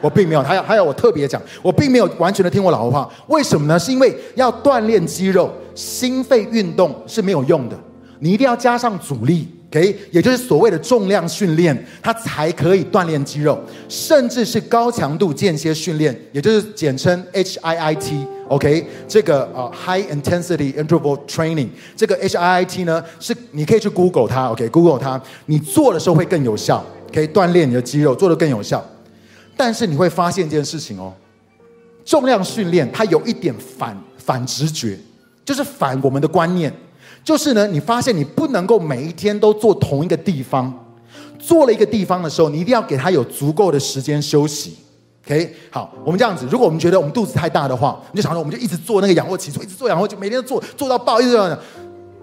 [0.00, 3.76] 我并没有，还要还要我特别讲，我并没有完全的听我老婆话，为什么呢？
[3.76, 7.76] 是因为要锻炼肌肉，心肺运动是没有用的，
[8.20, 9.48] 你一定要加上阻力。
[9.72, 18.12] OK，也就是所谓的重量训练，它才可以锻炼肌肉，甚至是高强度间歇训练，也就是简称 HIIT。
[18.48, 28.84] OK，这个呃 High Intensity Interval Training，这个 HIIT 呢是你可以去 Google 它，OK，Google 它，你做的时候会更有效，可以锻炼你的肌肉，做得更有效。
[29.56, 31.12] 但是你会发现一件事情哦，
[32.04, 34.98] 重量训练它有一点反反直觉，
[35.44, 36.72] 就是反我们的观念。
[37.24, 40.72] 就是呢，你发现你不能够每一天都做同一个地方，
[41.38, 44.76] 做了一个地方的时候，你一定要给它有足够的时间休息。
[45.24, 51.58] OK，好，我们这样子，如果我们觉得我们肚子太大的话，你就想说我们就一直做那个仰卧起坐，一直做仰卧，就每天都做做到爆，一直这样。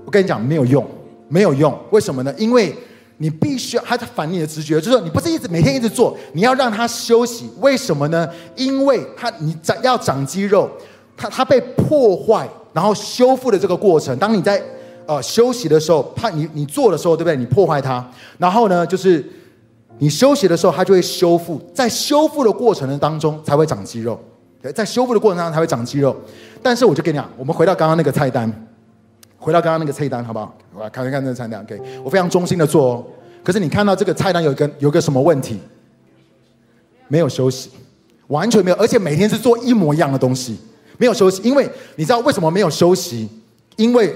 [0.05, 0.85] 我跟你讲，没有用，
[1.29, 1.77] 没有用。
[1.91, 2.33] 为什么呢？
[2.37, 2.75] 因为
[3.17, 7.49] 你必须要，他反你的直觉，就是说你不是一直每天一直做，你要让他休息。
[7.61, 8.27] 为什么呢？
[8.55, 10.69] 因为他你长要长肌肉，
[11.15, 14.61] 他他被破坏，然后修复的这个过程，当你在。
[15.05, 17.35] 呃，休息的时候，怕你你做的时候，对不对？
[17.35, 18.07] 你破坏它，
[18.37, 19.27] 然后呢，就是
[19.99, 21.61] 你休息的时候，它就会修复。
[21.73, 24.19] 在修复的过程的当中，才会长肌肉。
[24.73, 26.15] 在修复的过程当中才会长肌肉。
[26.63, 28.51] 但是我就跟你讲，我们回到刚刚那个菜单，
[29.37, 30.57] 回到刚刚那个菜单，好不好？
[30.73, 31.61] 我来看一看这个菜单。
[31.61, 33.05] OK，我非常忠心的做哦。
[33.43, 35.59] 可是你看到这个菜单有一个有个什么问题？
[37.07, 37.69] 没有休息，
[38.27, 40.57] 完全没有，而且每天是做一模一样的东西。
[40.97, 43.27] 没有休息，因为你知道为什么没有休息？
[43.77, 44.13] 因为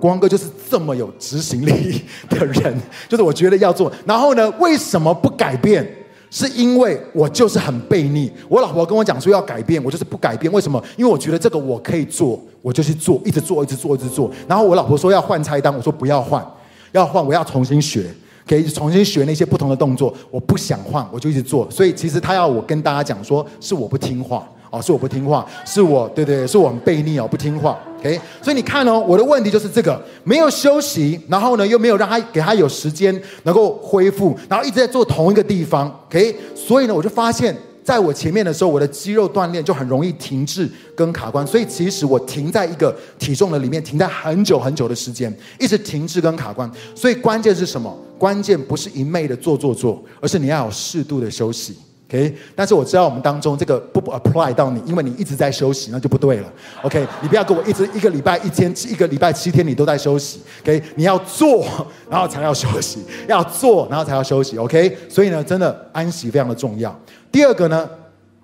[0.00, 2.76] 光哥就是这么有执行力的人，
[3.08, 3.90] 就是我觉得要做。
[4.04, 5.86] 然后呢，为什么不改变？
[6.28, 8.30] 是因为我就是很悖逆。
[8.48, 10.52] 我老婆跟我讲说要改变，我就是不改变。
[10.52, 10.82] 为什么？
[10.96, 14.30] 因为我觉得这个我可以做，我就去做，一直做，一直做，一直做。
[14.48, 16.44] 然后我老婆说要换菜单，我说不要换，
[16.92, 18.12] 要换我要重新学，
[18.46, 20.12] 可以重新学那些不同的动作。
[20.30, 21.70] 我不想换，我就一直做。
[21.70, 24.46] 所以其实他要我跟大家讲说，是我不听话。
[24.68, 27.78] 哦，是我不听话，是我对对，是我很悖逆哦，不听话。
[28.06, 35.88] OK，所以你看哦，我的问题就是这个，没有休息，然后呢又没有让他给他有时间能够恢复，然后一直在做同一个地方。
[36.08, 46.70] OK，所以呢我就发现，在我前面的时候，我的肌肉锻炼就很容易停滞跟卡关，所以其实我停在一个体重的里面，停在很久很久的时间，一直停滞跟卡关。
[46.94, 47.92] 所以关键是什么？
[48.18, 51.76] 关键不是一昧的做做做，而是你要有适度的休息。
[52.08, 56.52] OK，但是我知道我们当中这个不不 apply 到你，因为你一直在休息，那就不对了。
[56.82, 60.40] OK，你不要跟我一直一个礼拜一天，一个礼拜七天你都在休息。
[60.62, 61.66] OK，你要做，
[62.08, 64.56] 然后才要休息，要做，然后才要休息。
[64.56, 66.96] OK，所以呢，真的安息非常的重要。
[67.32, 67.88] 第二个呢，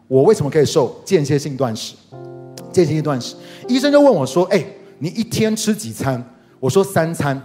[0.08, 1.94] 我为什么可以受间歇性断食？
[2.72, 3.36] 间歇性断食，
[3.68, 4.64] 医生就问我说：“哎，
[4.98, 6.20] 你一天吃几餐？”
[6.58, 7.40] 我说：“三餐。”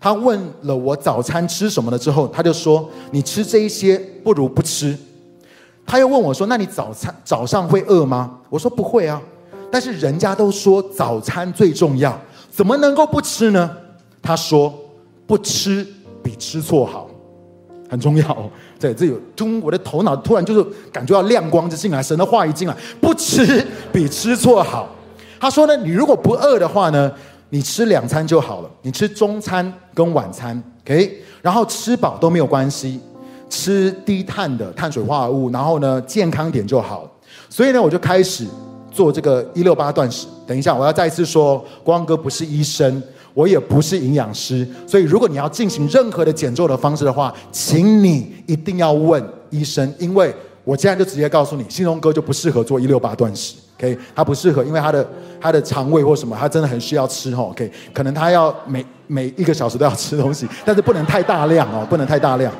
[0.00, 4.96] 他问了我早餐吃什么了之后，他就说：“你吃这一些不如不吃。”
[5.90, 9.18] 他又问我说：“那你早餐早上会饿吗？”我说：“不会啊。”
[9.72, 12.16] 但是人家都说早餐最重要，
[12.50, 13.70] 怎么能够不吃呢？
[14.20, 14.70] 他说
[15.26, 15.86] ：“不吃
[16.22, 17.08] 比吃错好，
[17.88, 24.86] 很重要。”对，这有，中我的头脑突然就是感觉要亮光就进来，神的话一进来，不吃比吃错好。
[25.40, 27.10] 他说呢：“你如果不饿的话呢，
[27.48, 33.00] 你吃两餐就好了，你吃中餐跟晚餐，OK，然后吃饱都没有关系。”
[33.48, 37.08] 吃低碳的碳水化合物，然后呢，健康点就好。
[37.48, 38.46] 所以呢，我就开始
[38.90, 40.26] 做这个一六八断食。
[40.46, 43.02] 等一下，我要再一次说，光哥不是医生，
[43.34, 44.66] 我也不是营养师。
[44.86, 50.34] 所以，如果你要进行任何的减重的方式的话，请你一定要问医生，因为
[50.64, 53.56] 我现在就直接告诉你，信荣哥就不适合做一六八断食。
[53.78, 55.08] OK，他不适合，因为他的
[55.40, 57.48] 他的肠胃或什么，他真的很需要吃哦。
[57.50, 62.52] OK，可能他要每每一个小时都要吃东西，但是不能太大量哦，不能太大量。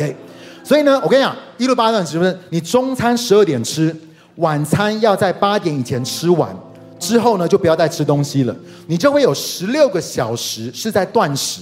[0.00, 0.16] OK，
[0.64, 2.38] 所以呢，我跟你讲，一六八段食是不是？
[2.48, 3.94] 你中餐十二点吃，
[4.36, 6.56] 晚餐要在八点以前吃完，
[6.98, 11.60] 之后呢就不要再吃东西了，你就会有十六个小时是在断食。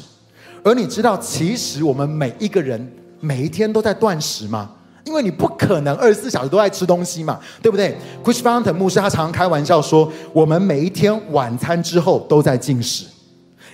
[0.63, 4.71] 而你知道，其实我们每一个人每一天都在断食吗？
[5.05, 13.05] 因为你不可能二十四小时都在吃东西嘛，对不对？Chris Fountain 牧师他常常开玩笑说，我们每一天晚餐之后都在进食。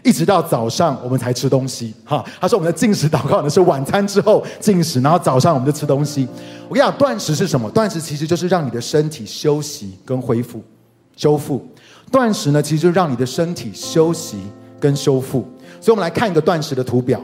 [0.04, 2.24] 一直到早上我们才吃东西，哈。
[2.40, 6.28] 他说我们的禁食祷告呢是晚餐之后禁食，然后早上我们就吃东西。
[6.68, 7.70] 我跟你讲，断食是什么？
[7.70, 10.62] 断食其实就是让你的身体休息跟恢复、
[11.16, 11.66] 修复。
[12.12, 14.36] 断食呢，其实就是让你的身体休息
[14.78, 15.44] 跟修复。
[15.80, 17.18] 所以，我们来看一个断食的图表。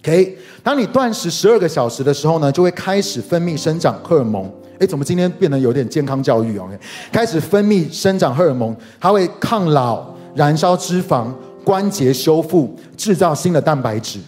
[0.00, 4.48] OK，当你断食十二个小时的时候呢，就会开始分泌生长荷尔蒙。
[4.78, 6.78] 诶，怎么今天变得有点健康教育？OK，
[7.10, 11.32] 开始分泌生长荷尔蒙，它会抗老、燃烧脂肪。
[11.66, 14.20] 关节修复，制造新的蛋白质。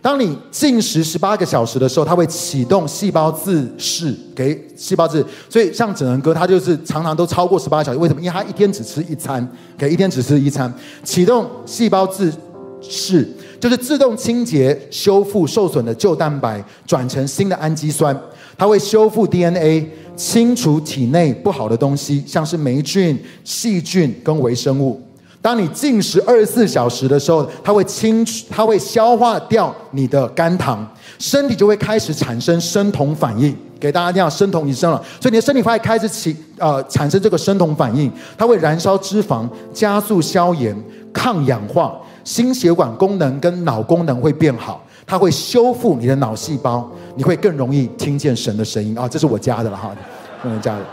[0.00, 5.22] 当你进食十八个小时的时候，它会启动细胞自噬，给细胞自。
[5.50, 7.98] 所以像整人哥，他就是常常都超过十八小时。
[7.98, 8.20] 为什么？
[8.22, 9.46] 因为他一天只吃一餐，
[9.76, 10.72] 给一天只吃一餐。
[11.04, 12.32] 启动细胞自
[12.80, 13.28] 噬，
[13.60, 18.18] 就是自动清洁、修复受损的旧蛋白，转成新的氨基酸。
[18.56, 25.02] 它会修复 DNA，清除体内不好的东西，像是霉菌、细菌跟微生物。
[25.48, 30.86] 当你禁食二十四小时的时候，它会清，它会消化掉你的肝糖，
[31.18, 33.56] 身体就会开始产生生酮反应。
[33.80, 40.76] 给大家听，生酮已生了，所以你的身体会开始起呃产生这个生酮反应，它会燃烧脂肪，加速消炎、
[41.14, 49.96] 抗氧化，心血管功能跟脑功能会变好，它会修复你的脑细胞，你会更容易听见神的声音啊、这是我加的了哈，
[50.42, 50.84] 不能加的。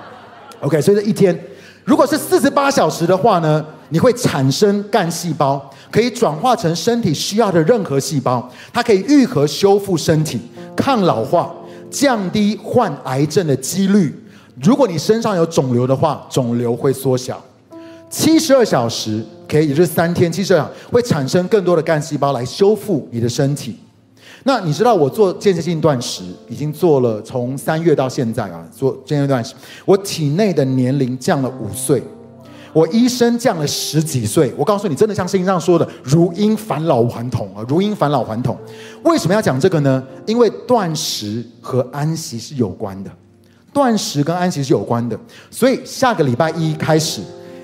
[0.62, 1.38] OK，所以这一天。
[1.86, 10.42] 如果是四十八小时的话呢，你会产生干细胞，可以转化成身体需要的任何细胞，它可以愈合修复身体，
[10.76, 11.54] 抗老化，
[11.92, 14.20] 降低患癌症的几率。
[14.64, 17.40] 如果你身上有肿瘤的话，肿瘤会缩小。
[18.10, 23.78] 七十二小时可以，也就是三天，七十二会产生更多的干细胞来修复你的身体。
[24.48, 32.04] 那你知道我做间歇性断食已经做了从三月到现在啊，做间歇断食，我体内的年龄降了五岁，
[32.72, 34.54] 我医生降了十几岁。
[34.56, 38.56] 我告诉你，真的像圣经上说的，如因返老还童啊，如因返老还童。
[39.02, 40.04] 为什么要讲这个呢？
[40.28, 43.10] 因为断食和安息是有关的。
[43.74, 45.20] 断食跟安息是有关的。
[45.50, 47.20] 所以下个礼拜一开始，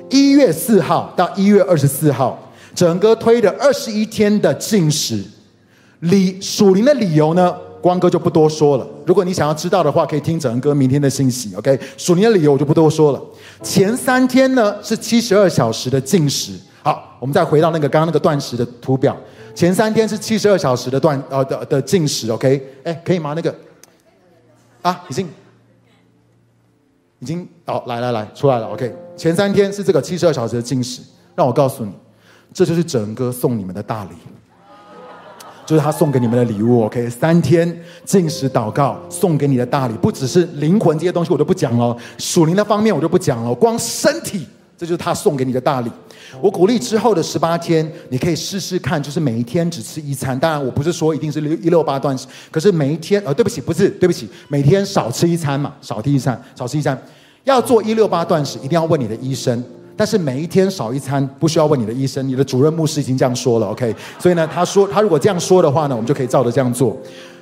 [0.09, 5.23] 一月四号到一月二十四号，整个推的二十一天的禁食，
[6.01, 8.87] 理属灵的理由呢，光哥就不多说了。
[9.05, 11.55] 如果你想要知道的话，可以听整哥明天的信息。
[11.55, 13.21] OK，属灵的理由我就不多说了。
[13.63, 16.53] 前三天呢是七十二小时的进食。
[16.83, 19.15] 好，我们再回到那个刚刚那个断食的图表。
[19.53, 22.61] 前三天是七十二小时的断呃的的进食，OK？
[22.83, 23.33] 哎，可以吗？
[23.35, 23.53] 那个
[24.81, 25.27] 啊，已经
[27.19, 28.95] 已经哦，来来来，出来了，OK？
[29.15, 31.01] 前三天是这个七十二小时的进食，
[31.35, 31.91] 让我告诉你，
[32.53, 34.11] 这就是整哥送你们的大礼，
[35.71, 37.09] 就是他送给你们的礼物，OK？
[37.09, 44.45] 三天禁食祷告送给你的大礼，不只是灵魂这些东西我都不讲了，属灵的方面我就不讲了，光身体。
[44.77, 45.89] 这就是他送给你的大礼。
[46.41, 50.37] 我鼓励之后的十八天，你可以试试看，就是每一天只吃一餐。
[50.37, 57.01] 当然，我不是说一定是六一六八断食，可是每一天，呃，对不起，不是，对不起，每天少吃一餐嘛，少吃一餐，少吃一餐。
[57.45, 59.63] 要做一六八断食，一定要问你的医生。
[59.95, 63.95] 但是每一天少一餐，不需要问你的医生，你的主任牧师已经这样说了，OK？
[64.19, 66.97] 所以呢，他说他如果这样说的话呢，我们就可以照着这样做。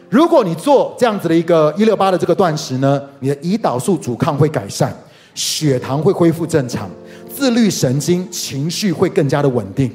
[0.10, 4.92] 如果你做这样子的一个一六八的这个断食呢，你的胰岛素阻抗会改善，
[5.36, 6.90] 血糖会恢复正常。
[7.32, 9.90] 自律神经、情绪会更加的稳定，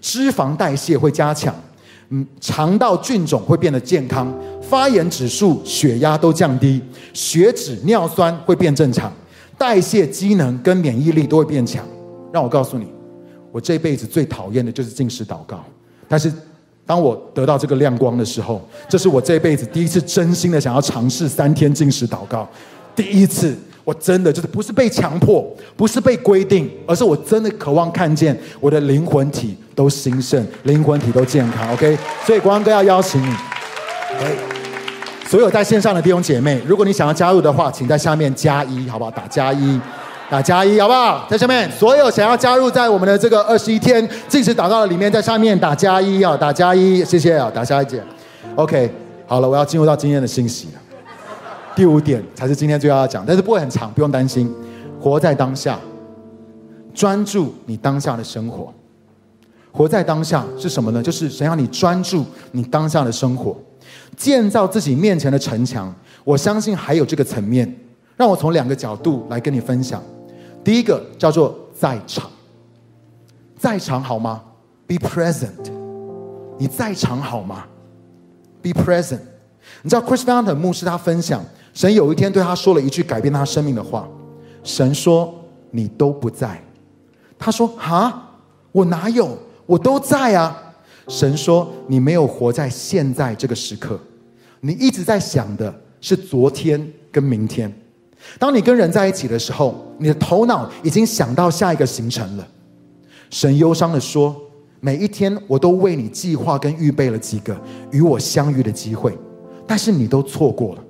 [0.00, 1.54] 脂肪代谢会加强，
[2.10, 4.32] 嗯，肠道菌种会变得健康，
[4.62, 6.80] 发炎指数、血压都降低，
[7.12, 9.12] 血脂、尿酸会变正常，
[9.58, 11.84] 代谢机能跟免疫力都会变强。
[12.32, 12.86] 让我告诉你，
[13.50, 15.64] 我这辈子最讨厌的就是禁食祷告，
[16.06, 16.32] 但是
[16.86, 22.48] 当我得到这个亮光的时候，这是我这辈子第一次真心的想要尝试三天禁食祷告，
[22.94, 23.56] 第一次。
[23.84, 31.72] 我真的就是不是被强迫，不是被规定，而是我真的渴望看见我的灵魂体都兴盛，灵魂体都健康。
[31.72, 31.96] OK，
[32.26, 33.34] 所以国王哥要邀请你
[35.28, 39.10] 所有在线上的弟兄姐妹，如果你想要加入的话，请在下面加一，好不好？
[39.10, 39.78] 打加一，
[40.30, 41.26] 打加一，好不好？
[41.28, 48.02] 在下面，所有想要加入在我们的这个二十一天禁食祷告的里面，在下面打加一啊，打加一，谢谢啊，打加一键。
[48.54, 48.90] OK，
[49.26, 50.80] 好了，我要进入到今天的信息了。
[51.76, 54.50] 第五点才是今天最要讲，但是不会很长，不用担心。
[54.98, 55.78] 活在当下，
[56.94, 58.72] 专注你当下的生活。
[59.70, 61.02] 活在当下是什么呢？
[61.02, 63.54] 就是想要你专注你当下的生活，
[64.16, 65.94] 建造自己面前的城墙。
[66.24, 67.72] 我相信还有这个层面，
[68.16, 70.02] 让我从两个角度来跟你分享。
[70.62, 72.30] 第一个叫做在场，
[73.56, 74.42] 在场好吗
[74.86, 75.72] ？Be present，
[76.58, 77.64] 你在场好吗
[78.60, 79.20] ？Be present。
[79.82, 81.44] 你知道 Chris Fountain 牧师他分享。
[81.72, 84.08] 神有一天对他说了一句改变他生命的话。
[84.64, 85.32] 神说
[85.70, 86.60] ：“你都不在。”
[87.38, 88.30] 他说：“哈，
[88.72, 89.38] 我哪有？
[89.64, 90.64] 我都在啊。”
[91.08, 93.98] 神说：“你没有活在现在这个时刻，
[94.60, 97.72] 你一直在想的是昨天跟明天。
[98.38, 102.46] 当你跟人在一起的时候，你的头脑已经想到下一个行程了。”
[103.30, 104.36] 神忧伤地说
[104.80, 107.58] ：“每一天我都为你计划跟预备了几个
[107.90, 109.16] 与我相遇的机会，
[109.66, 110.84] 但是你都错过了。”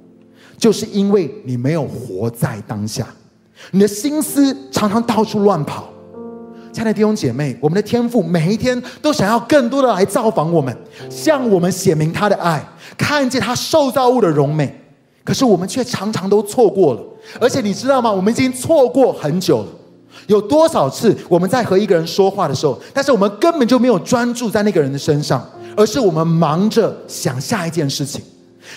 [0.58, 3.06] 就是因为你没有活在当下，
[3.70, 5.88] 你的心思常常到处乱跑。
[6.78, 10.72] 亲爱的弟兄姐妹，我们的天父每一天都想要更多的来造访我们，
[11.10, 12.64] 向我们显明他的爱，
[12.96, 14.72] 看见他受造物的荣美。
[15.24, 17.02] 可是我们却常常都错过了，
[17.40, 18.12] 而且你知道吗？
[18.12, 19.66] 我们已经错过很久了。
[20.28, 25.44] 有多少次我们在和一个人说话的时候，但是我们根本就没有专注在那个人的身上，
[25.76, 28.22] 而是我们忙着想下一件事情。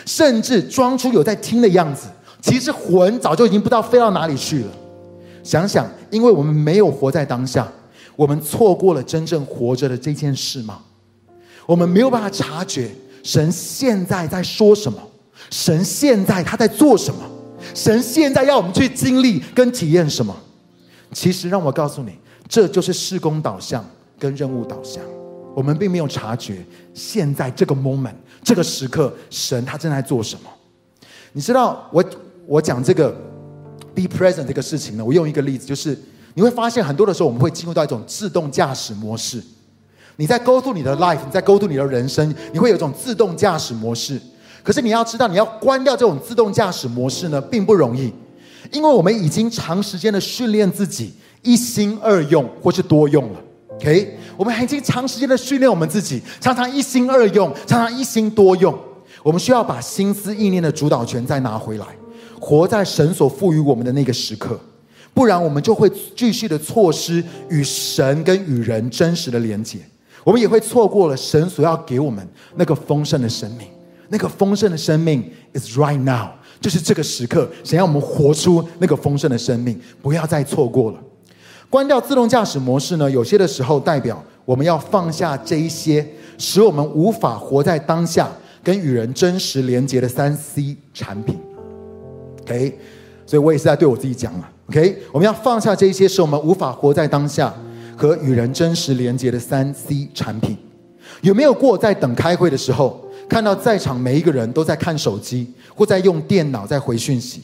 [0.07, 2.07] 甚至装出有在听的样子，
[2.41, 4.71] 其实魂早就已经不知道飞到哪里去了。
[5.43, 7.67] 想想，因为我们没有活在当下，
[8.15, 10.81] 我们错过了真正活着的这件事吗？
[11.65, 12.89] 我们没有办法察觉
[13.23, 14.99] 神现在在说什么，
[15.49, 17.21] 神现在他在做什么，
[17.73, 20.35] 神现在要我们去经历跟体验什么。
[21.13, 22.13] 其实，让我告诉你，
[22.47, 23.85] 这就是事工导向
[24.17, 25.03] 跟任务导向。
[25.53, 28.15] 我们并没有察觉现在这个 moment。
[28.43, 30.49] 这个时刻，神他正在做什么？
[31.31, 32.03] 你知道，我
[32.47, 33.11] 我讲这个
[33.93, 35.05] be present 这个事情呢？
[35.05, 35.97] 我用一个例子，就是
[36.33, 39.41] 你会发现很多的时候，我们会进入到一种自动驾驶模式。
[40.17, 44.21] 你在 go through 你的 life，你在 go through 你的人生，你会有一种自动驾驶模式。
[44.63, 48.13] 可是你要知道，你要关掉这种自动驾驶模式呢，并不容易，
[48.71, 51.11] 因为我们已经长时间的训练自己
[51.41, 53.39] 一心二用或是多用了。
[53.75, 58.77] OK，我们已经长时间的训练我们自己，常常一心二用，常常一心多用。
[59.23, 61.87] 我们需要把心思意念的主导权再拿回来，
[62.39, 64.59] 活在神所赋予我们的那个时刻，
[65.13, 69.79] 不然我们就会继续的错失与神跟与人真实的连接，
[70.23, 73.67] 我们也会错过了神所要给我们那个丰盛的生命。
[74.09, 76.27] 那个丰盛的生命 is right now，
[76.59, 80.99] 就是这个时刻，想要我们活出那个丰盛的生命，不要再错过了。
[81.69, 83.09] 关掉自动驾驶模式呢？
[83.09, 86.05] 有些的时候代表我们要放下这一些
[86.37, 88.29] 使我们无法活在当下
[88.61, 91.39] 跟与人真实连接的三 C 产品。
[92.41, 92.77] OK，
[93.25, 94.49] 所以我也是在对我自己讲了。
[94.71, 97.53] OK，我们要放下这些使我们无法活在当下
[97.97, 100.57] 和与人真实连接的三 C 产品。
[101.19, 107.41] 有没有过在等开会的时候，看到在场每一个人都在看手机或在用电脑在回讯息？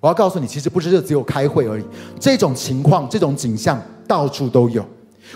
[0.00, 1.84] 我要告诉你，其实不是只有开会而已，
[2.18, 4.84] 这种情况、这种景象到处都有。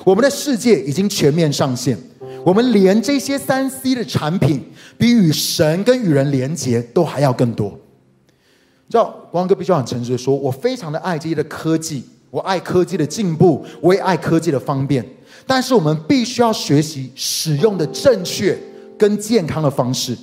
[0.03, 1.97] 我们的世界已经全面上线，
[2.45, 4.61] 我们连这些三 C 的产品，
[4.99, 7.79] 比与神跟与人连接都还要更多。
[8.89, 15.05] 知道光哥必须要很诚实的说，我非常的爱这些的科技，我爱科技的进步，我也爱科技的方便。
[15.47, 18.59] 但是我们必须要学习使用的正确
[18.99, 20.17] 跟健康的方式。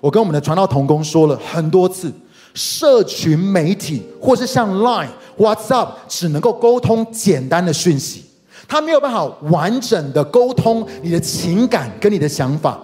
[0.00, 2.12] 我跟我们的传道同工说了很多次，
[2.54, 8.24] 社群媒体或是像 Line、WhatsApp 只能够沟通简单的讯息，
[8.66, 12.80] 它没有办法完整的沟通你的情感跟你的想法。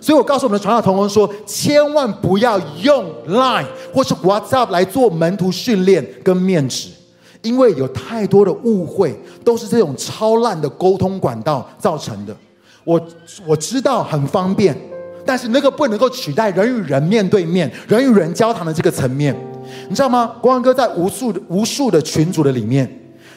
[0.00, 6.88] 所以我告诉我们的传道同工说，千万不要用 Line 或是 WhatsApp 来做门徒训练跟面质。
[7.42, 12.36] 因为有太多的误会，都是这种超烂的沟通管道造成的。
[12.84, 13.00] 我
[13.46, 14.76] 我知道很方便，
[15.24, 19.34] 但是那个不能够取代人与人面对面、人与人交谈的这个层面。
[19.88, 20.26] 你知道吗？
[20.42, 22.86] 光光哥在无数无数的群组的里面，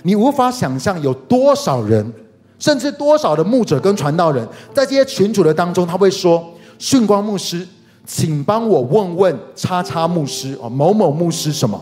[0.01, 2.11] 你无法想象有多少人，
[2.59, 6.43] 甚至多少的牧者跟传道人，在这些群组的当中，他会说
[6.77, 7.67] ：“训光牧师，
[8.05, 11.81] 请帮我问问叉叉牧师哦，某某牧师什么。”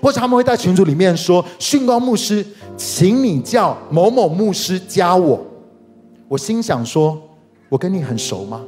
[0.00, 5.44] 或者他们会在群组里面说：“训光牧师，请你叫某某牧师加我。”
[6.28, 7.20] 我心想说
[7.68, 8.62] ：“我跟你很熟吗？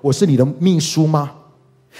[0.00, 1.30] 我是你的秘书吗？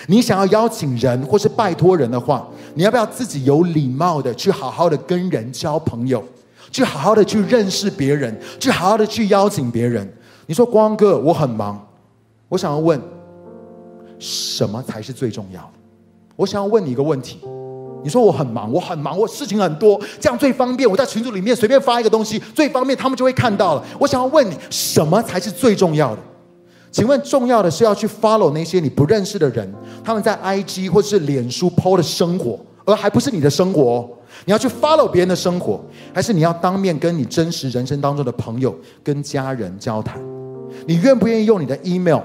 [0.07, 6.23] 你想要邀请人或是拜托人的话，你要不要自己有礼貌的去好好的跟人交朋友，
[6.71, 10.11] 去好好的去认识别人，去好好的去邀请别人？”
[10.47, 11.85] 你说：“光哥，我很忙，
[12.55, 13.01] 我想要问，
[14.21, 15.71] 什么才是最重要的？
[16.37, 17.41] 我想要问你一个问题。”
[18.05, 20.89] 你说我很忙，我很忙，我事情很多，这样最方便。
[20.89, 23.85] 我在群组里面随便发一个东西，最方便，他们就会看到了。
[23.99, 26.23] 我想要问你，什么才是最重要的？
[26.93, 29.69] 请问，重要的是要去 follow 那些你不认识的人，
[30.05, 34.11] 他们在 IG 或是脸书 po 的生活，而还不是你的生活哦。
[34.45, 35.83] 你要去 follow 别人的生活，
[36.13, 40.23] 还是你要当面跟你真实人生当中的朋友跟家人交谈？
[40.87, 42.21] 你愿不愿意用你的 email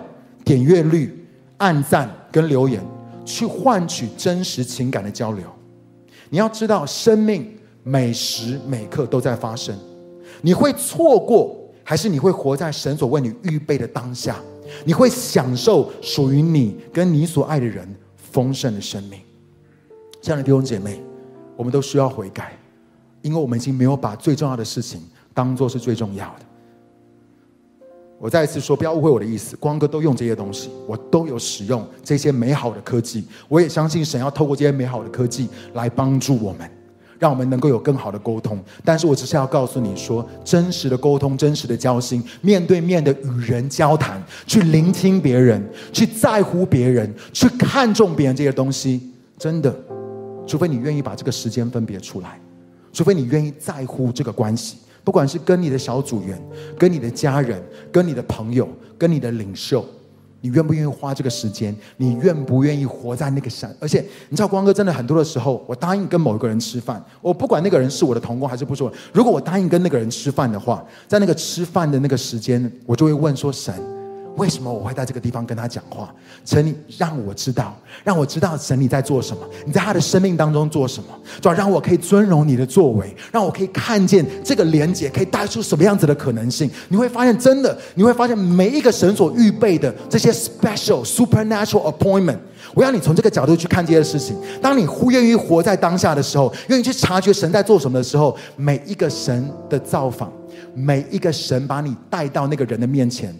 [0.49, 1.15] 点阅率、
[1.57, 2.81] 按赞跟留言，
[3.23, 5.45] 去换取真实情感的交流？
[6.27, 9.77] 你要知道，生命每时每刻都在发生。
[10.41, 14.37] 你会错过，还是你会活在神所为你预备的当下？
[14.83, 17.87] 你会享受属于你跟你所爱的人
[18.17, 19.19] 丰盛的生命。
[20.19, 20.99] 亲爱的弟兄姐妹，
[21.55, 22.57] 我们都需要悔改，
[23.21, 24.99] 因为我们已经没有把最重要的事情
[25.31, 26.48] 当做是最重要的。
[28.19, 29.55] 我再一次说，不要误会我的意思。
[29.55, 33.23] 光哥都用这些东西，我都有使用这些美好的科技。
[33.47, 36.69] 我也相信神要透过这些美好的科技来帮助我们，
[37.17, 38.59] 让我们能够有更好的沟通。
[38.83, 49.01] 但是我只是要告诉你说，真实的沟通、真实的交心、面对面的与人交谈，去聆听别人，去在乎别人，去看重别人这些东西，
[49.37, 49.73] 真的，
[50.45, 52.37] 除非你愿意把这个时间分别出来，
[52.91, 54.75] 除非你愿意在乎这个关系。
[55.09, 56.39] 不管是跟你的小组员、
[56.77, 57.59] 跟你的家人、
[57.91, 59.83] 跟你的朋友、跟你的领袖，
[60.41, 61.75] 你愿不愿意花这个时间？
[61.97, 63.75] 你愿不愿意活在那个山？
[63.79, 73.98] 而且你知道，光哥真的很多的时候，我答应跟某一个人吃饭，我不管那个人是我的同工还是不是我，如果我答应跟那个人吃饭的话，在那个吃饭的那个时间，我就会问说神。
[74.39, 76.09] 为什么我会在这个地方跟他讲话？
[76.45, 81.09] 神，你让我知道，让我知道神你在做什么，你在他的生命当中做什么，
[81.41, 86.71] 主要让我可以尊荣你的作为，让我可以看见这个连结可以带出什么样子的可能性。
[86.87, 92.39] 你会发现，真的，你会发现每一个神所预备的这些 special supernatural appointment，
[92.73, 94.37] 我要你从这个角度去看这些事情。
[94.61, 100.31] 当你忽愿意活在当下的时候，愿意去察觉神在做什么的时候，每一个神的造访，
[100.73, 103.35] 每一个神把你带到那个人的面前。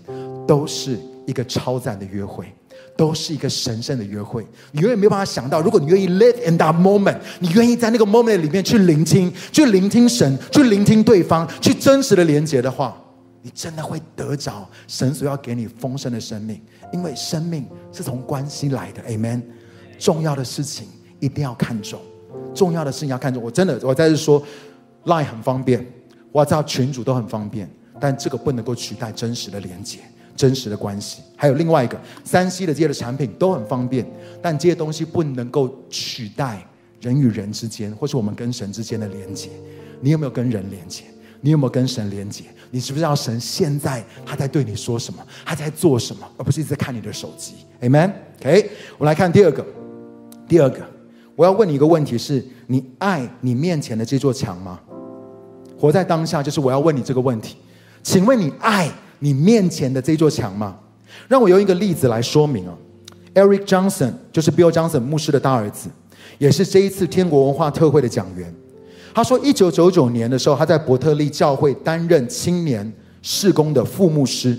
[0.50, 0.98] 都是
[1.28, 2.52] 一个超赞的约会，
[2.98, 4.44] 都是一个神圣的约会。
[4.72, 13.00] 你永远没有办法想到，如果你愿意 live in that moment，你愿意在那个 moment 里面去聆听，去聆听神，去聆听对方，去真实的连接的话，
[13.44, 16.60] 你真的会得着神所要给你丰盛的生命。
[16.92, 19.44] 因为生命是从关系来的，Amen。
[20.00, 20.88] 重要的事情
[21.20, 22.02] 一定要看重，
[22.56, 23.44] 重要的事情要看重。
[23.44, 24.44] 我真的，我在这说
[25.06, 25.86] ，Line 很方便
[26.32, 27.70] 我知道群主都很方便，
[28.00, 30.00] 但这个不能够取代真实的连接。
[30.40, 31.22] 真实的关系。
[31.36, 34.10] 还有另外一个，三 C 的这些的产品都很方便，
[34.42, 36.66] 但这些东西不能够取代
[37.02, 39.50] 人与人之间，或是我们跟神之间的连接。
[40.00, 41.04] 你有没有跟人连接？
[41.42, 42.46] 你有没有跟神连接？
[42.72, 45.22] 你知不知道神现在他在对你说什么？
[45.44, 46.26] 他在做什么？
[46.38, 47.56] 而不是一直在看你的手机。
[47.82, 48.72] Amen？OK？
[48.98, 49.66] 我们来看第二个。
[50.48, 50.80] 第二个，
[51.36, 54.80] 我要问你一个问题是：你爱你面前的这座墙吗？
[55.78, 57.58] 活在当下，就是我要问你这个问题。
[58.02, 58.90] 请问你爱
[59.20, 60.78] 你面前的这座墙吗？
[61.28, 62.74] 让我用一个例子来说明啊。
[63.36, 65.90] Eric Johnson 就是 Bill Johnson 牧师的大儿子，
[66.38, 68.54] 也是这一次天国文化特会的讲员。
[69.14, 72.92] 他说，一九九九年的时候，他在伯特利教会担任青年
[73.22, 74.58] 事工的副牧师。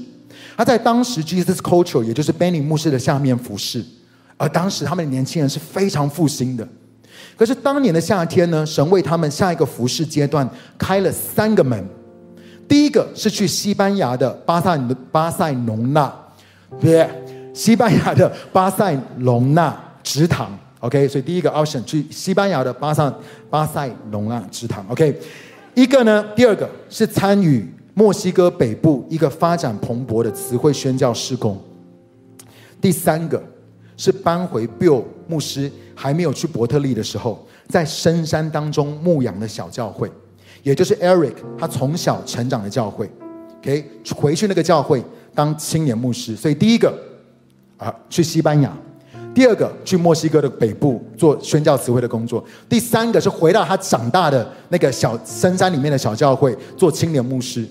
[0.57, 3.83] 他在当时 Jesus Culture，也就是 Benny 牧师的下面服侍。
[4.37, 6.67] 而当时他们的年轻人是非常复兴的。
[7.37, 11.83] 可是当年的夏天呢，神为他们下一个服侍阶段开了三个门。
[12.71, 14.79] 第一个是去西班牙的巴塞
[15.11, 16.11] 巴塞隆纳，
[16.81, 17.11] 别
[17.53, 20.57] 西班牙的巴塞隆纳直堂。
[20.79, 23.13] OK，所以第一个 option 去西班牙的巴塞
[23.51, 24.87] 巴塞隆纳直堂。
[24.89, 25.21] OK，
[25.75, 31.61] 一个呢，第二个是参与墨西哥北部一个发展蓬勃的词汇宣教事工。
[32.81, 33.43] 第三个。
[33.97, 40.11] 是搬回 Bill 牧师还没有去伯特利的时候，在深山当中牧养的小教会，
[40.63, 43.11] 也就是 Eric 他从小成长的教会。
[43.61, 43.85] OK，
[44.17, 45.03] 回去那个教会
[45.35, 46.35] 当青年牧师。
[46.35, 46.93] 所以第一个
[47.77, 48.71] 啊，去西班牙；
[49.35, 57.67] 第二个去墨西哥的北部做宣教词汇的工作；第三个是回到他长大的那个小深山里面的小教会做青年牧师。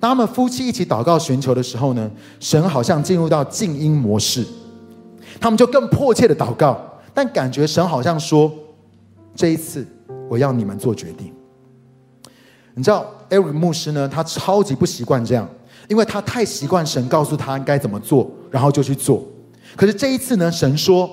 [0.00, 4.44] 当他们夫妻一起祷告寻求的时候呢，神好像进入到静音模式。
[5.40, 6.80] 他们就更迫切的祷告，
[7.12, 8.50] 但感觉神好像说
[9.34, 9.86] ：“这一次
[10.28, 11.32] 我要你们做决定。”
[12.74, 15.48] 你知道，Eric 牧师呢，他超级不习惯这样，
[15.88, 19.24] 因为他太习惯神告诉他该怎么做，然后就去做。
[19.76, 21.08] 可是这一次呢，神说：“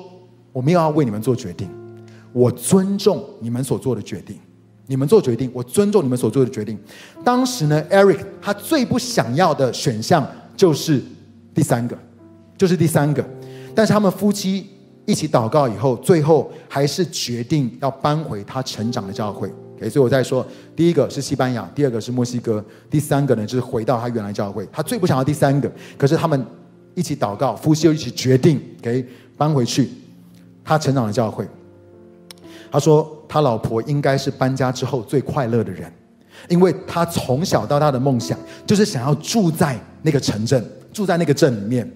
[0.51, 1.69] 我们要为你们做决定，
[2.33, 4.37] 我尊重你们所做的决定。
[4.87, 6.77] 你们做决定，我尊重你们所做的决定。”
[7.23, 11.01] 当时呢，Eric 他最不想要的选项就是
[11.53, 11.97] 第三个，
[12.57, 13.23] 就是第三个。
[13.75, 14.67] 但是他们夫妻
[15.05, 19.51] 一起祷告以后，最后还是决定要搬回他成长的教会。
[19.81, 24.67] 哎所以我在说，第一个是西班牙，第二个是墨西哥，第三个呢就是回到他原来教会。
[24.71, 26.45] 他最不想要第三个，可是他们
[26.93, 29.05] 一起祷告，夫妻又一起决定，给、
[29.37, 29.89] 搬回去
[30.63, 31.47] 他成长的教会。
[32.71, 35.91] 他说，他老婆应该是搬家之后最快乐的人，
[36.47, 40.63] 因为他从小到大的梦想就是想要住在那个城镇，
[40.93, 41.91] 住在那个镇里面。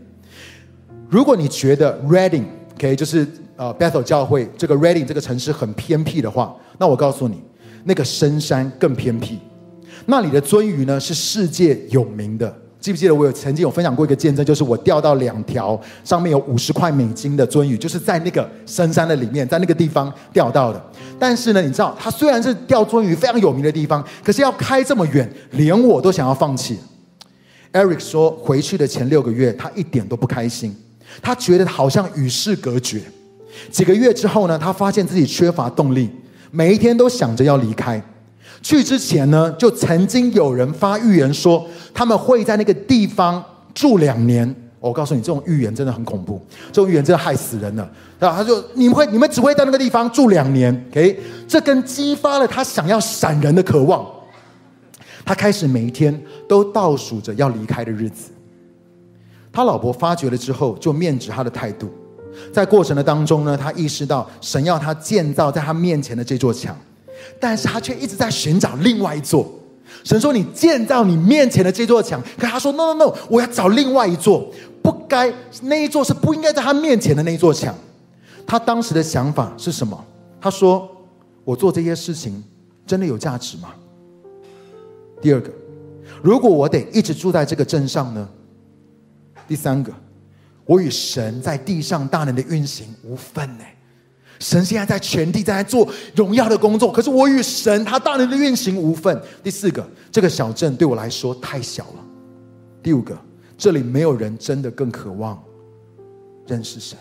[1.07, 3.25] 如果你觉得 Reading，OK，就是
[3.55, 7.41] 呃 Bethel 教会这个 Reading 这个城市很偏僻的话，那我告诉你，
[7.85, 9.39] 那个深山更偏僻。
[10.07, 20.91] 那里的鳟鱼呢是世界有名的，记不记得我有曾经有分享过一个见证，就是我钓到两条上面有五十块美金的鳟鱼，就是在那个深山的里面，在那个地方钓到的。
[21.17, 26.77] 但是呢，你知道，它虽然是钓鳟鱼非常有名的地方，可是要开这么远，连我都想要放弃。
[27.73, 30.75] Eric 说，回去的前六个月，他一点都不开心。
[31.21, 33.01] 他觉得好像与世隔绝。
[33.71, 36.09] 几个月之后呢，他发现自己缺乏动力，
[36.55, 38.01] 每一天都想着要离开。
[38.61, 43.43] 去之前呢，就曾经有人发预言说他们会在那个地方
[43.73, 44.55] 住两年。
[44.79, 46.39] 我告诉你，这种预言真的很恐怖，
[46.71, 47.89] 这种预言真的害死人了。
[48.19, 54.05] 然后他说：“你们会，你们只会在那个地方住两年。” OK，这跟激发了他想要闪人的渴望。
[55.25, 58.29] 他开始每一天都倒数着要离开的日子。
[59.51, 61.89] 他老婆发觉了之后，就面指他的态度。
[62.53, 66.75] 在过程的当中呢，他意识到神要他建造在他面前的这座墙，
[67.39, 69.49] 但是他却一直在寻找另外一座。
[70.03, 75.31] 神说：“你建造你面前的这座墙。”可他说：“No No No，我要找另外一座，不该
[75.63, 77.73] 那一座是不应该在他面前的那一座墙。”
[78.45, 80.03] 他当时的想法是什么？
[80.41, 80.89] 他说
[81.45, 82.43] ：“我做这些事情
[82.85, 83.69] 真的有价值吗？”
[85.21, 85.51] 第二个，
[86.21, 88.27] 如果我得一直住在这个镇上呢？
[89.47, 89.91] 第三个，
[90.65, 93.63] 我与神在地上大能的运行无分呢。
[94.39, 99.21] 神现在在全地在做荣耀的工作，可是我与神他大能的运行无分。
[99.41, 102.05] 第四个，这个小镇对我来说太小了。
[102.83, 103.17] 第五个，
[103.57, 105.41] 这里没有人真的更渴望
[106.47, 106.97] 认识神，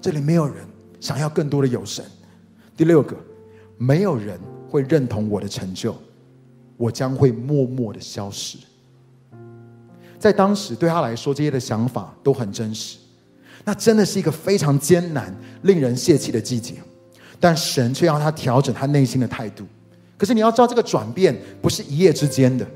[0.00, 0.64] 这里没有人
[1.00, 2.04] 想要更多的有神。
[2.76, 3.16] 第六个，
[3.76, 4.38] 没有人
[4.70, 5.96] 会认同我的成就，
[6.76, 8.58] 我将会默默的消失。
[10.18, 12.98] 在当时对他来说，这些的想法都很真实。
[13.64, 16.74] 那真的是一个非常艰难、令人泄气的季节，
[17.40, 19.64] 但神却要他调整他内心的态度。
[20.16, 22.66] 可是你要知道，这个转变不是一夜之间的，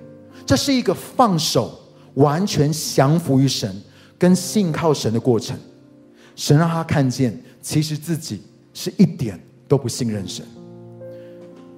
[0.45, 1.81] 这是一个放手、
[2.15, 3.81] 完全降服于神
[4.19, 5.57] 跟信靠神的过程。
[6.37, 8.43] 神让他看见，其实自己
[8.75, 9.39] 是一点
[9.69, 10.45] 都不信任神。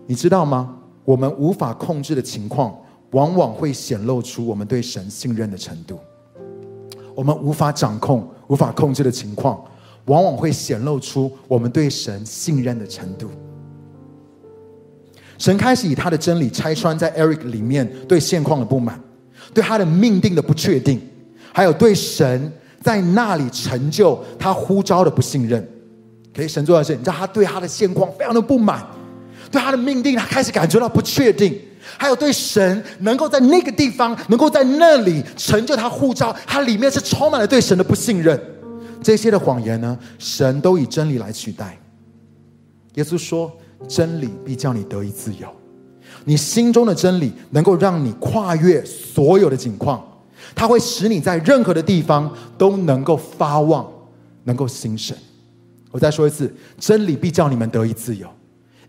[0.06, 0.78] 你知道吗？
[1.04, 2.76] 我们无法控制的情况，
[3.12, 5.98] 往往会显露出我们对神信任的程度。
[7.14, 9.62] 我们无法掌控、无法控制的情况，
[10.06, 13.30] 往往会显露出我们对神信任的程度。
[15.38, 18.98] 神开始以他的真理拆穿在 Eric 里面对现况的不满，
[19.52, 21.00] 对他的命定的不确定，
[21.52, 22.50] 还有对神
[22.80, 25.68] 在那里成就他呼召的不信任。
[26.34, 28.86] 可以，神做的是，你知道他对他的现况非常的不满，
[29.50, 31.60] 对他的命定他开始感觉到不确定。
[31.98, 38.40] 还有对神能够在那个地方，能够在那里成就他护照，他里面是充满了对神的不信任。
[39.02, 41.78] 这些的谎言呢，神都以真理来取代。
[42.94, 43.50] 耶稣说
[43.88, 45.48] ：“真理必叫你得以自由。”
[46.24, 50.00] 你心中的真理能够让你跨越所有的境况，
[50.54, 53.90] 它会使你在任何的地方都能够发旺，
[54.44, 55.16] 能够兴盛。
[55.90, 58.28] 我再说一次：真理必叫你们得以自由。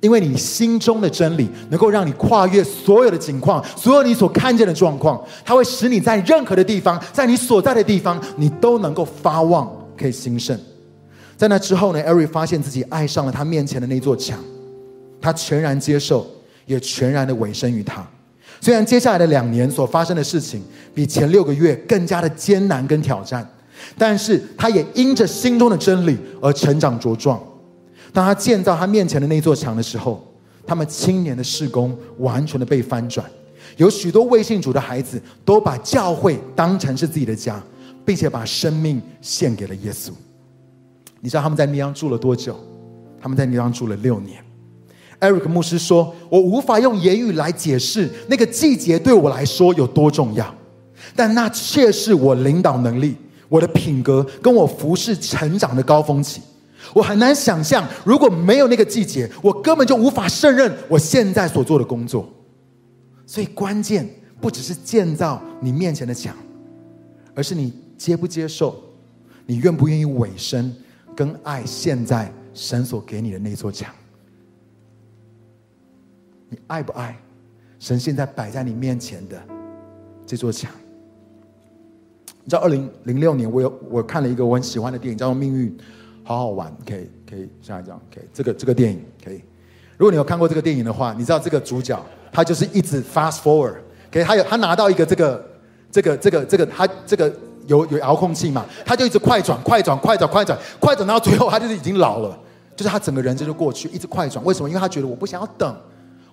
[0.03, 10.59] 因为你心中的真理能够让你跨越所有的境况，所有你所看见的状况，它会使你在任何的地方，在你所在的地方，你都能够发旺，可以兴盛。
[11.37, 14.37] 在那之后呢艾瑞发现自己爱上了他面前的那座墙，
[15.21, 16.27] 他全然接受，
[16.65, 18.05] 也全然的委身于他。
[18.59, 20.61] 虽然接下来的两年所发生的事情
[20.93, 23.49] 比前六个月更加的艰难跟挑战，
[23.97, 27.41] 但是他也因着心中的真理而成长茁壮。
[28.13, 30.23] 当他建造他面前的那座墙的时候，
[30.65, 33.25] 他们青年的事工完全的被翻转，
[33.77, 37.61] 有许多未信主的孩子都把教会当成是自己的家，
[38.05, 40.11] 并且把生命献给了耶稣。
[41.19, 42.55] 你知道他们在那边住了多久？
[43.19, 44.43] 他们在那边住了六年。
[45.19, 50.53] Eric 牧师说：“我无法用言语来解释那个季节对我来说有多重要，
[51.15, 53.15] 但那却是我领导能力、
[53.47, 56.41] 我的品格跟我服侍成长的高峰期。”
[56.93, 62.27] 我很难想象，如果没有那个季节，我根本就无法胜任我现在所做的工作。
[63.25, 64.07] 所以，关键
[64.41, 66.35] 不只是建造你面前的墙，
[67.33, 68.75] 而是你接不接受，
[69.45, 70.75] 你愿不愿意委身
[71.15, 73.89] 跟爱现在神所给你的那座墙。
[76.49, 77.17] 你爱不爱
[77.79, 79.41] 神现在摆在你面前的
[80.25, 80.69] 这座墙？
[82.43, 85.71] 你知道，二零零六年，我有我看了一个我很喜欢的电影，叫做《命运》。
[86.23, 89.41] 好好玩，可以可以，下一张，可以这个这个电影可以。
[89.97, 92.01] 如果你有看过这个电影的话，你知道这个主角
[92.31, 93.75] 他就是一直 fast forward，
[94.11, 95.45] 可以，他有他拿到一个这个
[95.91, 97.31] 这个这个这个他这个
[97.67, 102.37] 有有遥控器嘛，他就一直快转快转快转快转快转，到最后他就是已经老了，
[102.75, 104.43] 就是他整个人生就过去，一直快转。
[104.43, 104.69] 为什么？
[104.69, 105.75] 因为他觉得我不想要等，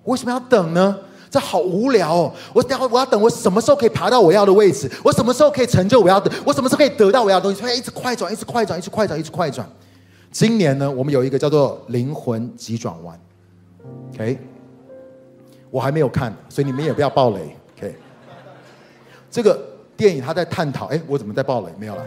[0.03, 0.97] 我为什么要等呢？
[1.31, 2.33] 这好无聊哦！
[2.53, 4.91] 我等我要等，我什么时候可以爬到我要的位置？
[5.05, 6.28] 我什么时候可以成就我要的？
[6.45, 7.61] 我什么时候可以得到我要的东西？
[7.61, 9.64] 所以一直快转，一直快转，一直快转，一直快转。
[10.33, 13.16] 今年呢，我们有一个叫做《灵魂急转弯》
[14.14, 14.39] ，OK，
[15.70, 17.95] 我还没有看，所以你们也不要爆雷，OK。
[19.31, 19.57] 这个
[19.97, 21.72] 电影它在探讨，哎，我怎么在爆雷？
[21.78, 22.05] 没有了。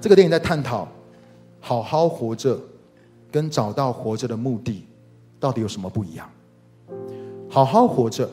[0.00, 0.88] 这个电影在探讨，
[1.60, 2.58] 好好活着
[3.30, 4.84] 跟找到活着的目的
[5.38, 6.28] 到底有什么不一样？
[7.50, 8.28] 好好活着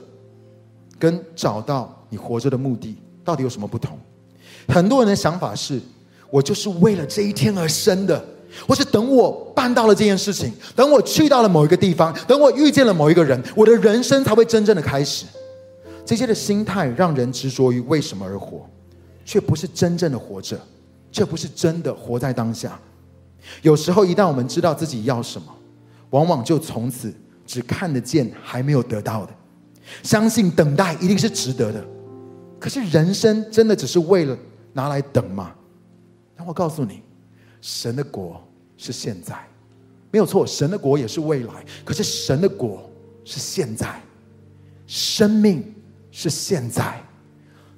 [1.00, 3.98] 跟找到你活着的目的到底有什么不同？
[4.68, 5.80] 很多人的想法是，
[6.30, 8.26] 我就是为了这一天而生的。
[8.66, 15.26] 或是等我办到了这件事情，等我去到了某一个地方，等我遇见了某一个人，我的人生才会真正的开始。
[16.06, 18.66] 这些的心态让人执着于为什么而活，
[19.26, 20.58] 却不是真正的活着，
[21.12, 22.80] 却不是真的活在当下。
[23.62, 25.54] 有时候，一旦我们知道自己要什么，
[26.12, 27.14] 往往就从此
[27.46, 29.34] 只看得见还没有得到的，
[30.04, 31.86] 相信等待一定是值得的。
[32.60, 34.38] 可是，人生真的只是为了
[34.74, 35.54] 拿来等吗？
[36.36, 37.02] 让我告诉你。
[37.62, 38.40] 神的国
[38.78, 39.36] 是现在，
[40.12, 40.46] 没有错。
[40.46, 42.88] 神的国也是未来，可是神的国
[43.24, 44.00] 是现在，
[44.86, 45.74] 生命
[46.12, 47.02] 是现在，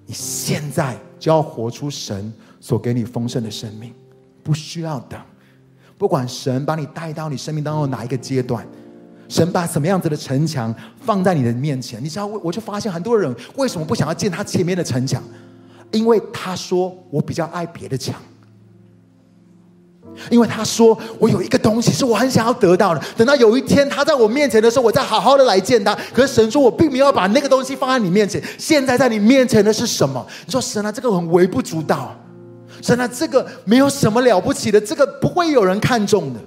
[0.05, 3.93] 你现在就要活出神所给你丰盛的生命，
[4.43, 5.17] 不需要等。
[5.97, 8.67] 不管神把你带到你生命当中哪一个阶段，
[9.27, 15.21] 神把什么样子的城墙放在你的面前，你知道，我就发现很多人为什么不想要建他前面的城墙？
[15.91, 18.15] 因为他说我比较爱别的墙。
[20.31, 25.95] 因为他说我有一个东西是我很想要得到的，等到有一天他在我面前的时候，我再好好的来见他。
[26.11, 30.25] 可是神说我并没有把那个东西放在你面前，现在在你面前的是什么？
[30.45, 32.15] 你说神啊，这个很微不足道，
[32.81, 36.39] 神啊，这个没有什么了不起的，这个不会有人看重的。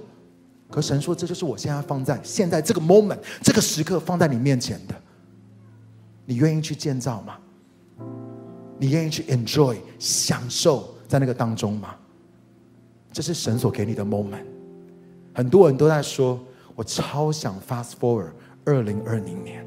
[0.71, 4.95] 可神说这就是我现在放在现在这个 moment 这个时刻放在你面前的，
[6.25, 7.37] 你愿意去建造吗？
[8.79, 11.93] 你愿意去 enjoy 享受在那个当中吗？
[13.11, 14.45] 这是神所给你的 moment。
[15.35, 16.39] 很多人都在说，
[16.73, 18.31] 我超想 fast forward
[18.65, 19.65] 二零二零年。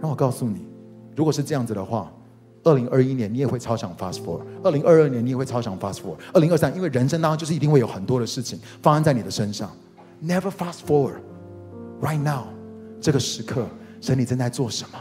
[0.00, 0.66] 让我告诉你，
[1.14, 2.12] 如果是这样子的话，
[2.64, 9.70] 二零二一年你也会超想 fast forward，二零二二年你也会超想 fast forward，二零二三，因为人生当中就是一定会有很多的事情发生在你的身上。
[10.26, 11.20] Never fast forward
[12.02, 12.46] right now，
[13.00, 13.64] 这个时刻，
[14.00, 14.98] 神你正在做什么？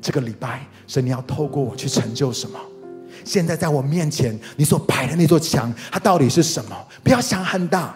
[0.00, 2.58] 这个礼拜，神你要透过我去成就什么？
[3.22, 6.76] 现在在我面前，你所摆的那座墙，它到底是什么？
[7.04, 7.94] 不要想很大。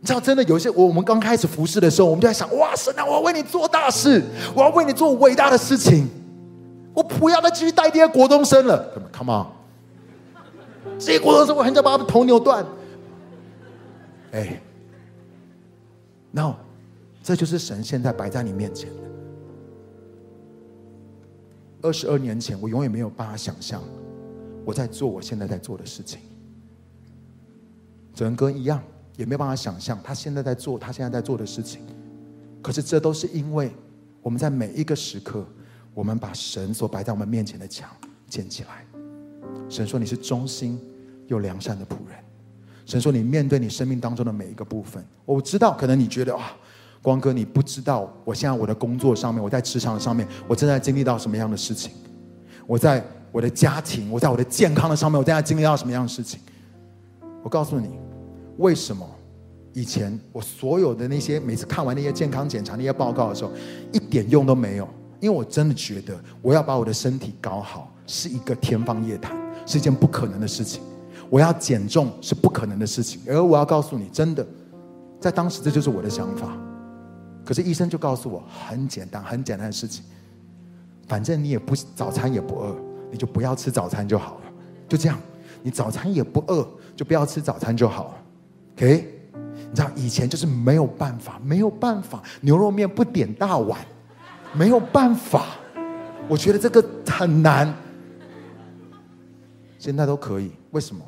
[0.00, 4.20] 你知道，真的有一些我我们刚开始服侍的时候，我们就在想：哇，神啊，我要为你做大事，
[4.56, 6.08] 我要为你做伟大的事情。
[6.94, 8.92] 我不要再继续带这些国中生了。
[9.16, 9.46] Come on，
[10.98, 12.66] 这些国中生，我很想把他们头扭断。
[14.32, 14.60] 哎
[16.30, 16.56] ，No，
[17.22, 19.02] 这就是神现在摆在你面前的。
[21.82, 23.82] 二十二年前，我永远没有办法想象
[24.64, 26.20] 我在做我现在在做的事情。
[28.14, 28.82] 哲仁哥一样，
[29.16, 31.82] 也没有办法想象他现在在做他现在在做的事情。
[32.60, 33.70] 可是这都是因为
[34.20, 35.46] 我们在每一个时刻，
[35.94, 37.88] 我们把神所摆在我们面前的墙
[38.26, 38.84] 建起来。
[39.68, 40.80] 神说你是忠心
[41.28, 42.18] 又良善的仆人。
[42.88, 46.52] 神说你面对你生命当中的每一个部分，我知道可能你觉得啊。
[47.00, 51.92] 光哥，你不知道，我现在我的工作上面，我在职场上面，我正在经历到什么样的事情？
[52.66, 56.40] 我在我的家庭，我在我的健康的上面，我正在经历到什么样的事情？
[57.44, 57.90] 我告诉你，
[58.56, 59.08] 为什么
[59.72, 63.52] 以前我所有的那些每次看完那些健康检查那些报告的时候，
[63.92, 64.88] 一点用都没有？
[65.20, 70.82] 因为我真的觉得我要把我的身体搞好是一个天方夜谭，是一件不可能的事情。
[71.30, 74.46] 我要减重是不可能的事情，而我要告诉你，真的，
[75.20, 76.56] 在当时这就是我的想法。
[77.44, 80.04] 可是医生就告诉我，很简单，很简单的事情，
[81.06, 82.76] 反正你也不早餐也不饿，
[83.10, 84.52] 你就不要吃早餐就好了，
[84.88, 85.18] 就这样。
[85.62, 88.14] 你早餐也不饿，就不要吃早餐就好了。
[88.76, 89.14] OK？
[89.70, 93.78] 你知道以前就是没有办法，没有办法，牛肉面不点大碗，
[94.52, 95.46] 没有办法。
[96.28, 97.74] 我觉得这个很难，
[99.78, 100.52] 现在都可以。
[100.70, 101.02] 为什么？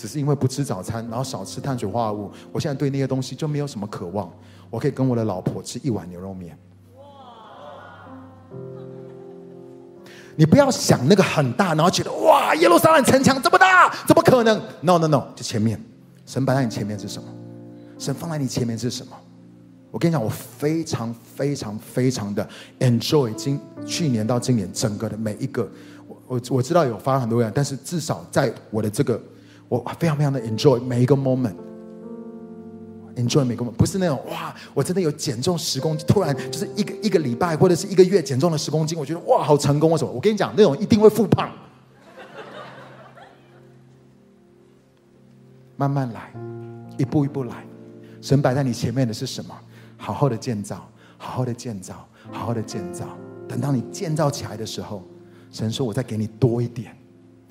[0.00, 2.30] 只是因为不吃早餐，然后少吃碳水化合物。
[2.52, 4.32] 我现在对那些东西就没有什么渴望。
[4.70, 6.58] 我可以跟我的老婆吃一碗牛肉面。
[10.36, 15.78] 你不要想那个很大，然后觉得哇，耶路撒冷城墙这么大，怎么可能？No No No，就前面，
[16.24, 17.28] 神摆在你前面是什么？
[17.98, 19.12] 神放在你前面是什么？
[19.90, 22.48] 我跟你讲，我非常非常非常的
[22.78, 25.68] enjoy 今去年到今年整个的每一个，
[26.06, 29.20] 我我我知道有发生很多人，但是至少在我的这个，
[29.70, 31.54] 我非常非常的 enjoy 每一个 moment。
[33.16, 40.10] enjoy 每个，不是那种哇，我真的有减重十公斤，突然就是一个一个礼拜或者是一个月减重了十公斤，我觉得哇，好成功，为什么？
[40.10, 41.50] 我跟你讲，那种一定会复胖。
[45.76, 46.32] 慢慢来，
[46.98, 47.64] 一步一步来。
[48.22, 49.54] 神摆在你前面的是什么？
[49.96, 53.06] 好好的建造，好好的建造，好好的建造。
[53.48, 55.02] 等到你建造起来的时候，
[55.50, 56.96] 神说：“我再给你多一点，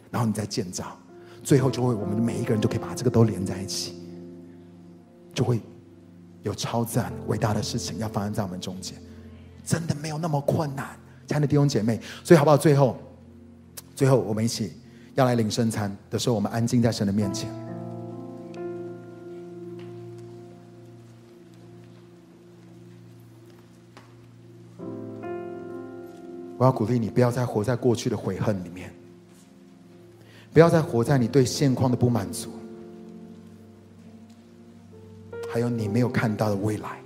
[0.09, 0.97] 然后你再建造，
[1.43, 3.93] 最后就会我们每一个人都可以把这个都连在一起。”
[5.31, 5.61] 就会
[6.41, 8.97] 有超赞伟大的事情要发生在我们中间，
[9.63, 10.87] 真的没有那么困难，
[11.27, 12.01] 亲爱的弟兄姐妹。
[12.25, 12.57] 所以好不好？
[12.57, 12.97] 最后，
[13.95, 14.73] 最后我们一起
[15.15, 17.49] 要来领圣餐的时候，我们安静在神的面前。
[26.57, 28.93] 我要鼓励你，不要再活在过去的悔恨里面，
[30.53, 32.49] 不要再活在你对现况的不满足。
[35.51, 36.99] 还有你没有看到的未来。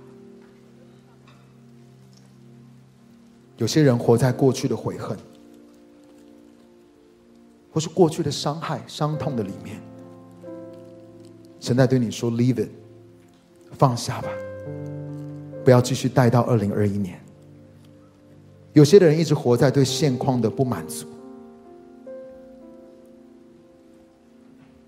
[3.56, 5.16] 有些人活在过去的悔恨，
[7.72, 9.80] 或是过去的伤害、伤痛的里面。
[11.60, 12.68] 神在对你说：“Leave it，
[13.78, 14.28] 放下吧，
[15.64, 17.18] 不要继续带到二零二一年。”
[18.74, 21.06] 有些人一直活在对现况的不满足。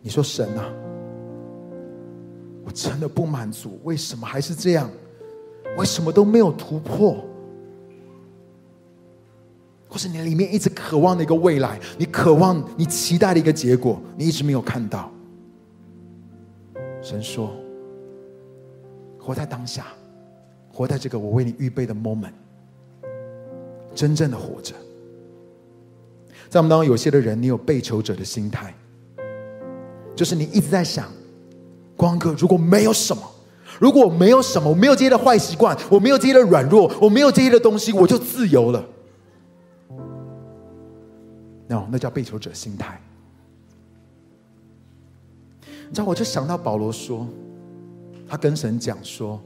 [0.06, 0.72] 你说神啊？
[2.64, 4.88] 我真的不满足，为什么还是这样？
[5.76, 7.24] 为什么都没有突破？
[9.88, 15.10] 或是你里面一直渴望的一个未来，你渴望、你期待的一个结果，你一直没有看到。
[17.02, 17.50] 神说
[19.18, 19.88] ：“活在当下，
[20.72, 22.30] 活在这个我为你预备的 moment，
[23.92, 24.72] 真正的活着。”
[26.48, 28.72] 在我们当中，有些的人，你有被求者的心态，
[30.16, 31.06] 就是你一直在想。
[31.96, 33.22] 光哥，如果没有什么，
[33.80, 38.84] 如果我没有什么，我没有这些的坏习惯，我没有这些的软弱，我没有这些的东西，我就自由了。
[41.68, 43.00] No，那叫被求者心态。
[45.88, 47.26] 你知道，我就想到保罗说，
[48.28, 49.40] 他跟神讲说，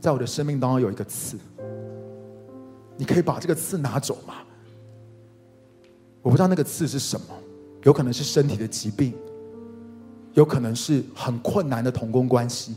[0.00, 1.36] 在我的生命当中有一个刺，
[2.96, 4.36] 你可以把这个刺拿走吗？
[6.22, 7.26] 我不知道那个刺是什么，
[7.82, 9.12] 有可能是身体的疾病，
[10.34, 12.76] 有可能是很困难的同工关系，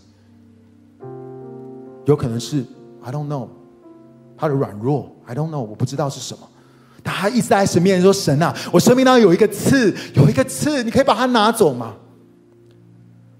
[2.06, 2.64] 有可能是
[3.04, 3.48] I don't know，
[4.38, 6.48] 他的软弱 I don't know，我不知道是什么。
[7.04, 11.96] 他一直在神面前说：“神啊，我生命当中有一个刺，有一个刺，你可以把它拿走吗？”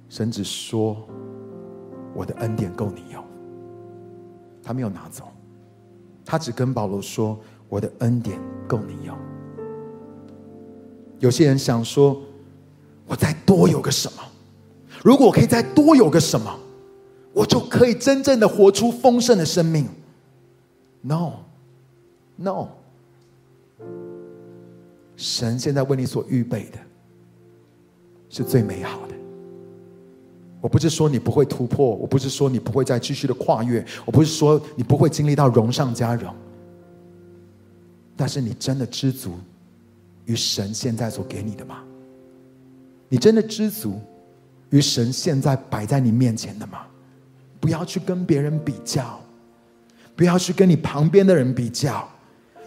[0.08, 0.96] 神只说
[2.16, 3.22] ：“我的恩典够你用。”
[4.64, 5.26] 他没有拿走，
[6.24, 7.38] 他只跟保罗说
[7.68, 9.18] ：“我的恩典够你用。”
[11.20, 12.18] 有些人想说
[13.08, 14.22] ：“我再多有个什么？
[15.04, 16.60] 如果我可以再多有个什么，
[17.34, 19.88] 我就可以真正的活出丰盛的生命。
[21.02, 22.68] ”No，No，
[25.16, 26.80] 神现在为你所预备的
[28.30, 29.14] 是最美好的。
[30.60, 36.34] 我不是说你不会突破，我不是说你不会再继续的跨越，我不是说你不会经历到荣上加荣，
[38.18, 39.36] 但是你真的知足
[40.26, 41.84] 于神现在所给你的吗？
[43.10, 44.00] 你真的知足
[44.70, 46.80] 于神现在摆在你面前的吗？
[47.60, 49.20] 不要去跟别人比较，
[50.16, 52.08] 不要去跟你旁边的人比较。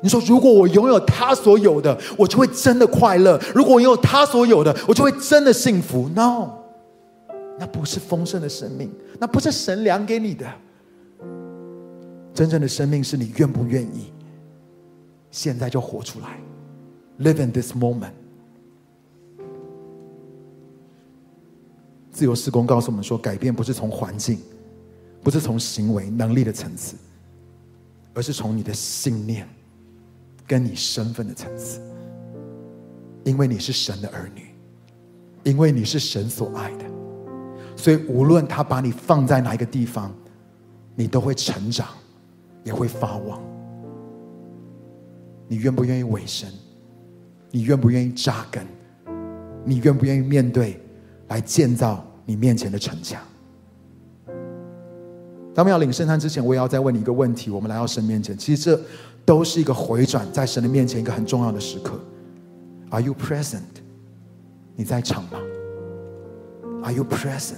[0.02, 6.08] 你说，如果我拥有他所有的，我就会真的快乐；如果我拥有他所有的，我就会真的幸福。
[6.08, 6.50] No。
[7.58, 10.46] 那不是丰盛的生命，那不是神量给你的。
[12.32, 14.10] 真正的生命是你愿不愿意，
[15.30, 16.38] 现在就活出来
[17.18, 18.12] ，live in this moment。
[22.20, 24.38] 自由施工告诉我们说，改变不是从环境，
[25.22, 26.94] 不是从行为能力的层次，
[28.12, 29.48] 而是从你的信念
[30.46, 31.80] 跟你身份的层次。
[33.24, 34.50] 因为你是神的儿女，
[35.44, 36.84] 因为你是神所爱的。
[37.74, 40.14] 所以，无论他把你放在哪一个地方，
[40.94, 41.88] 你都会成长，
[42.64, 43.40] 也会发旺。
[45.48, 46.52] 你愿不愿意委身？
[47.50, 48.66] 你愿不愿意扎根？
[49.64, 50.78] 你愿不愿意面对，
[51.28, 53.20] 来建造你面前的城墙？
[55.52, 58.80] 当我们要领圣餐之前，我也要再问你一个问题：我们来到神面前，其实这
[59.24, 61.98] 都是一个回转在神的面前一个很重要的时刻。
[62.90, 63.62] Are you present？
[64.76, 65.40] 你在场吗
[66.84, 67.56] ？Are you present？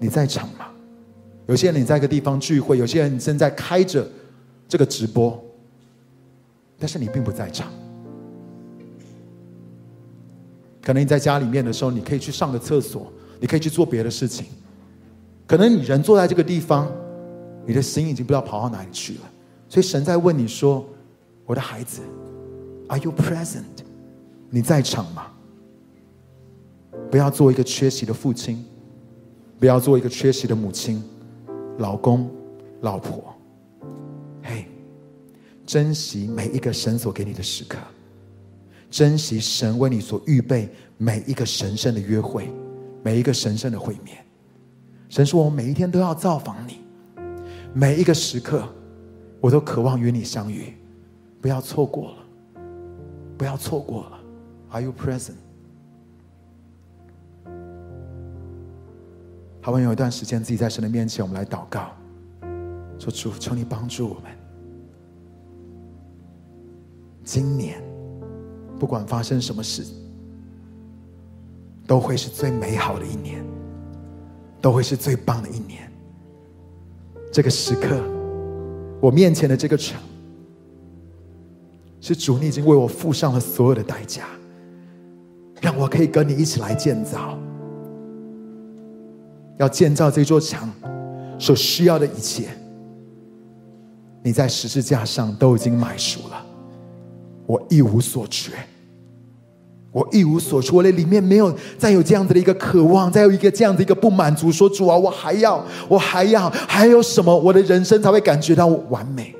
[0.00, 0.68] 你在场吗？
[1.46, 4.08] 有些人你在一个地方聚会，有些人你正在开着
[4.66, 5.38] 这个直播，
[6.78, 7.70] 但是你并不在场。
[10.80, 14.46] 可能你在家里面的时候，你可以去上个厕所，你可以去做别的事情。
[15.46, 16.90] 可能你人坐在这个地方，
[17.66, 19.20] 你的心已经不知道跑到哪里去了。
[19.68, 20.84] 所以神在问你说
[21.46, 22.00] ：“我的孩子
[22.88, 23.62] ，Are you present？
[24.50, 25.26] 你在场吗？
[27.10, 28.64] 不要做一个缺席的父亲。”
[29.56, 31.02] 不要做一个缺席的母亲、
[31.78, 32.28] 老公、
[32.82, 33.34] 老婆。
[34.42, 34.66] 嘿，
[35.64, 37.78] 珍惜每一个神所给你的时刻，
[38.90, 40.68] 珍惜神为你所预备
[40.98, 42.50] 每一个神圣的约会，
[43.04, 44.16] 每一个神圣的会面。
[45.10, 46.80] 神说：“我每一天都要造访你，
[47.72, 48.66] 每一个时刻，
[49.40, 50.74] 我都渴望与你相遇。
[51.40, 52.16] 不要错过了，
[53.36, 54.18] 不要错过了。
[54.70, 55.34] Are you present？”
[59.60, 61.90] 好，我们有一段时间自己在神的面前，我们来祷告，
[62.98, 64.24] 说主，求你帮助我们。
[67.22, 67.82] 今年
[68.78, 69.84] 不管发生什么事，
[71.86, 73.44] 都会是最美好的一年，
[74.60, 75.90] 都会是最棒的一年。
[77.32, 78.00] 这个时刻，
[79.00, 80.00] 我面前的这个城，
[82.00, 84.24] 是主你已经为我付上了所有的代价，
[85.60, 87.38] 让我可以跟你一起来建造。
[89.58, 90.68] 要建造这座墙
[91.38, 92.48] 所需要的一切，
[94.22, 96.44] 你在十字架上都已经买熟了，
[97.46, 98.52] 我一无所缺，
[99.94, 109.32] 我一无所缺，我的里面没有再有这样子的一个渴望，再有一个这样子一个不满足，说主啊，我还要，我还要，还有什么，我的人生才会感觉到完美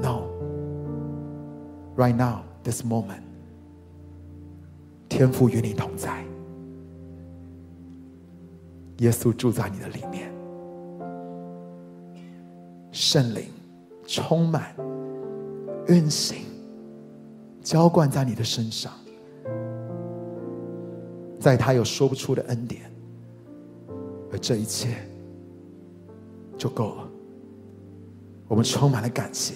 [0.00, 3.22] ？No，right now, this moment，
[5.08, 6.24] 天父与你同在。
[8.98, 10.32] 耶稣住在你的里面，
[12.92, 13.46] 圣灵
[14.06, 14.76] 充满、
[15.88, 16.36] 运行、
[17.62, 18.92] 浇灌在你的身上，
[21.40, 22.82] 在他有说不出的恩典，
[24.30, 24.98] 而这一切
[26.58, 27.08] 就够了。
[28.46, 29.54] 我们充满了感谢，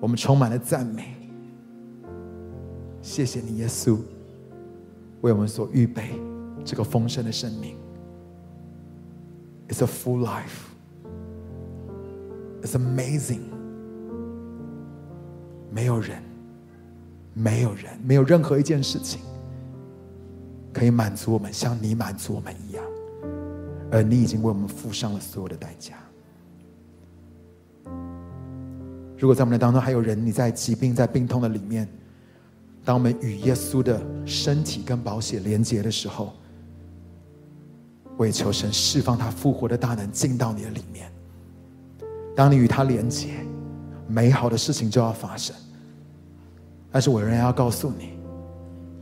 [0.00, 1.14] 我们充满了赞美，
[3.00, 3.96] 谢谢你，耶稣，
[5.20, 6.20] 为我们所预备
[6.64, 7.76] 这个丰盛的生命。
[9.68, 10.66] It's a full life.
[12.62, 13.40] It's amazing.
[15.70, 16.20] 没有人，
[17.34, 19.20] 没有人，没有任何一件事情
[20.76, 22.84] 可以满足我们，像你满足我们一样。
[23.90, 25.94] 而你已经为我们付上了所有的代价。
[29.16, 31.88] 如果在我们的当中还有人，你在疾病、在病痛的里面，
[32.84, 36.34] 当我们与耶稣的身体跟宝血连接的时候，
[38.18, 41.10] 我也求神释放他复活的大能进到你的里面。
[42.34, 43.30] 当你与他连接，
[44.06, 45.56] 美好的事情就要发生。
[46.92, 48.18] 但是我仍然要告诉你，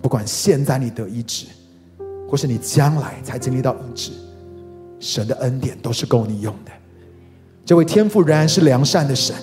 [0.01, 1.47] 不管现在你得医治，
[2.29, 4.12] 或是你将来才经历到医治，
[4.99, 6.72] 神的恩典都是够你用的。
[7.64, 9.35] 这位天父仍然是良善的神。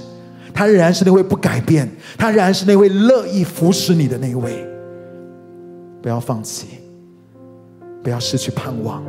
[0.54, 4.68] 他仍然是那位不改变，他仍然是那位乐意扶持你的那位。
[6.02, 6.68] 不要放弃，
[8.04, 9.02] 不要失去盼望，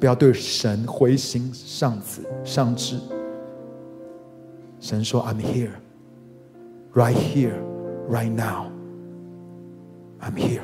[0.00, 2.98] 不要对神灰心丧志丧志。
[4.80, 5.72] 神说：“I'm here,
[6.94, 7.60] right here,
[8.10, 8.70] right now.
[10.20, 10.62] I'm here，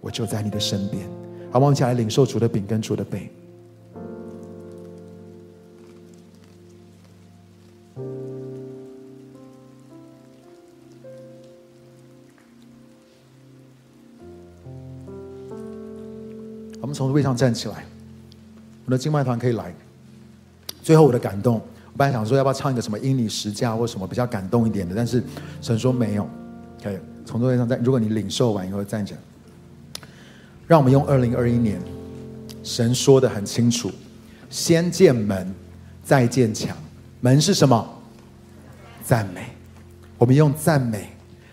[0.00, 1.08] 我就在你的身边。”
[1.50, 3.30] 好，我们一起来领受主的饼跟主的杯。
[16.80, 17.84] 我们从位上站起来，
[18.86, 19.74] 我的敬拜团可以来。
[20.82, 25.22] 最后我的感动，我本来想说要不要唱一个什么因你十架或什么比较感动一点的，但是
[25.60, 26.26] 神说没有。
[26.82, 29.14] 可以从座位上站，如果你领受完以后站着。
[30.68, 31.80] 让我们用二零二一年，
[32.62, 33.90] 神说的很清楚：
[34.50, 35.52] 先建门，
[36.04, 36.76] 再建墙。
[37.20, 38.00] 门是什么？
[39.02, 39.46] 赞美。
[40.18, 41.08] 我们用赞美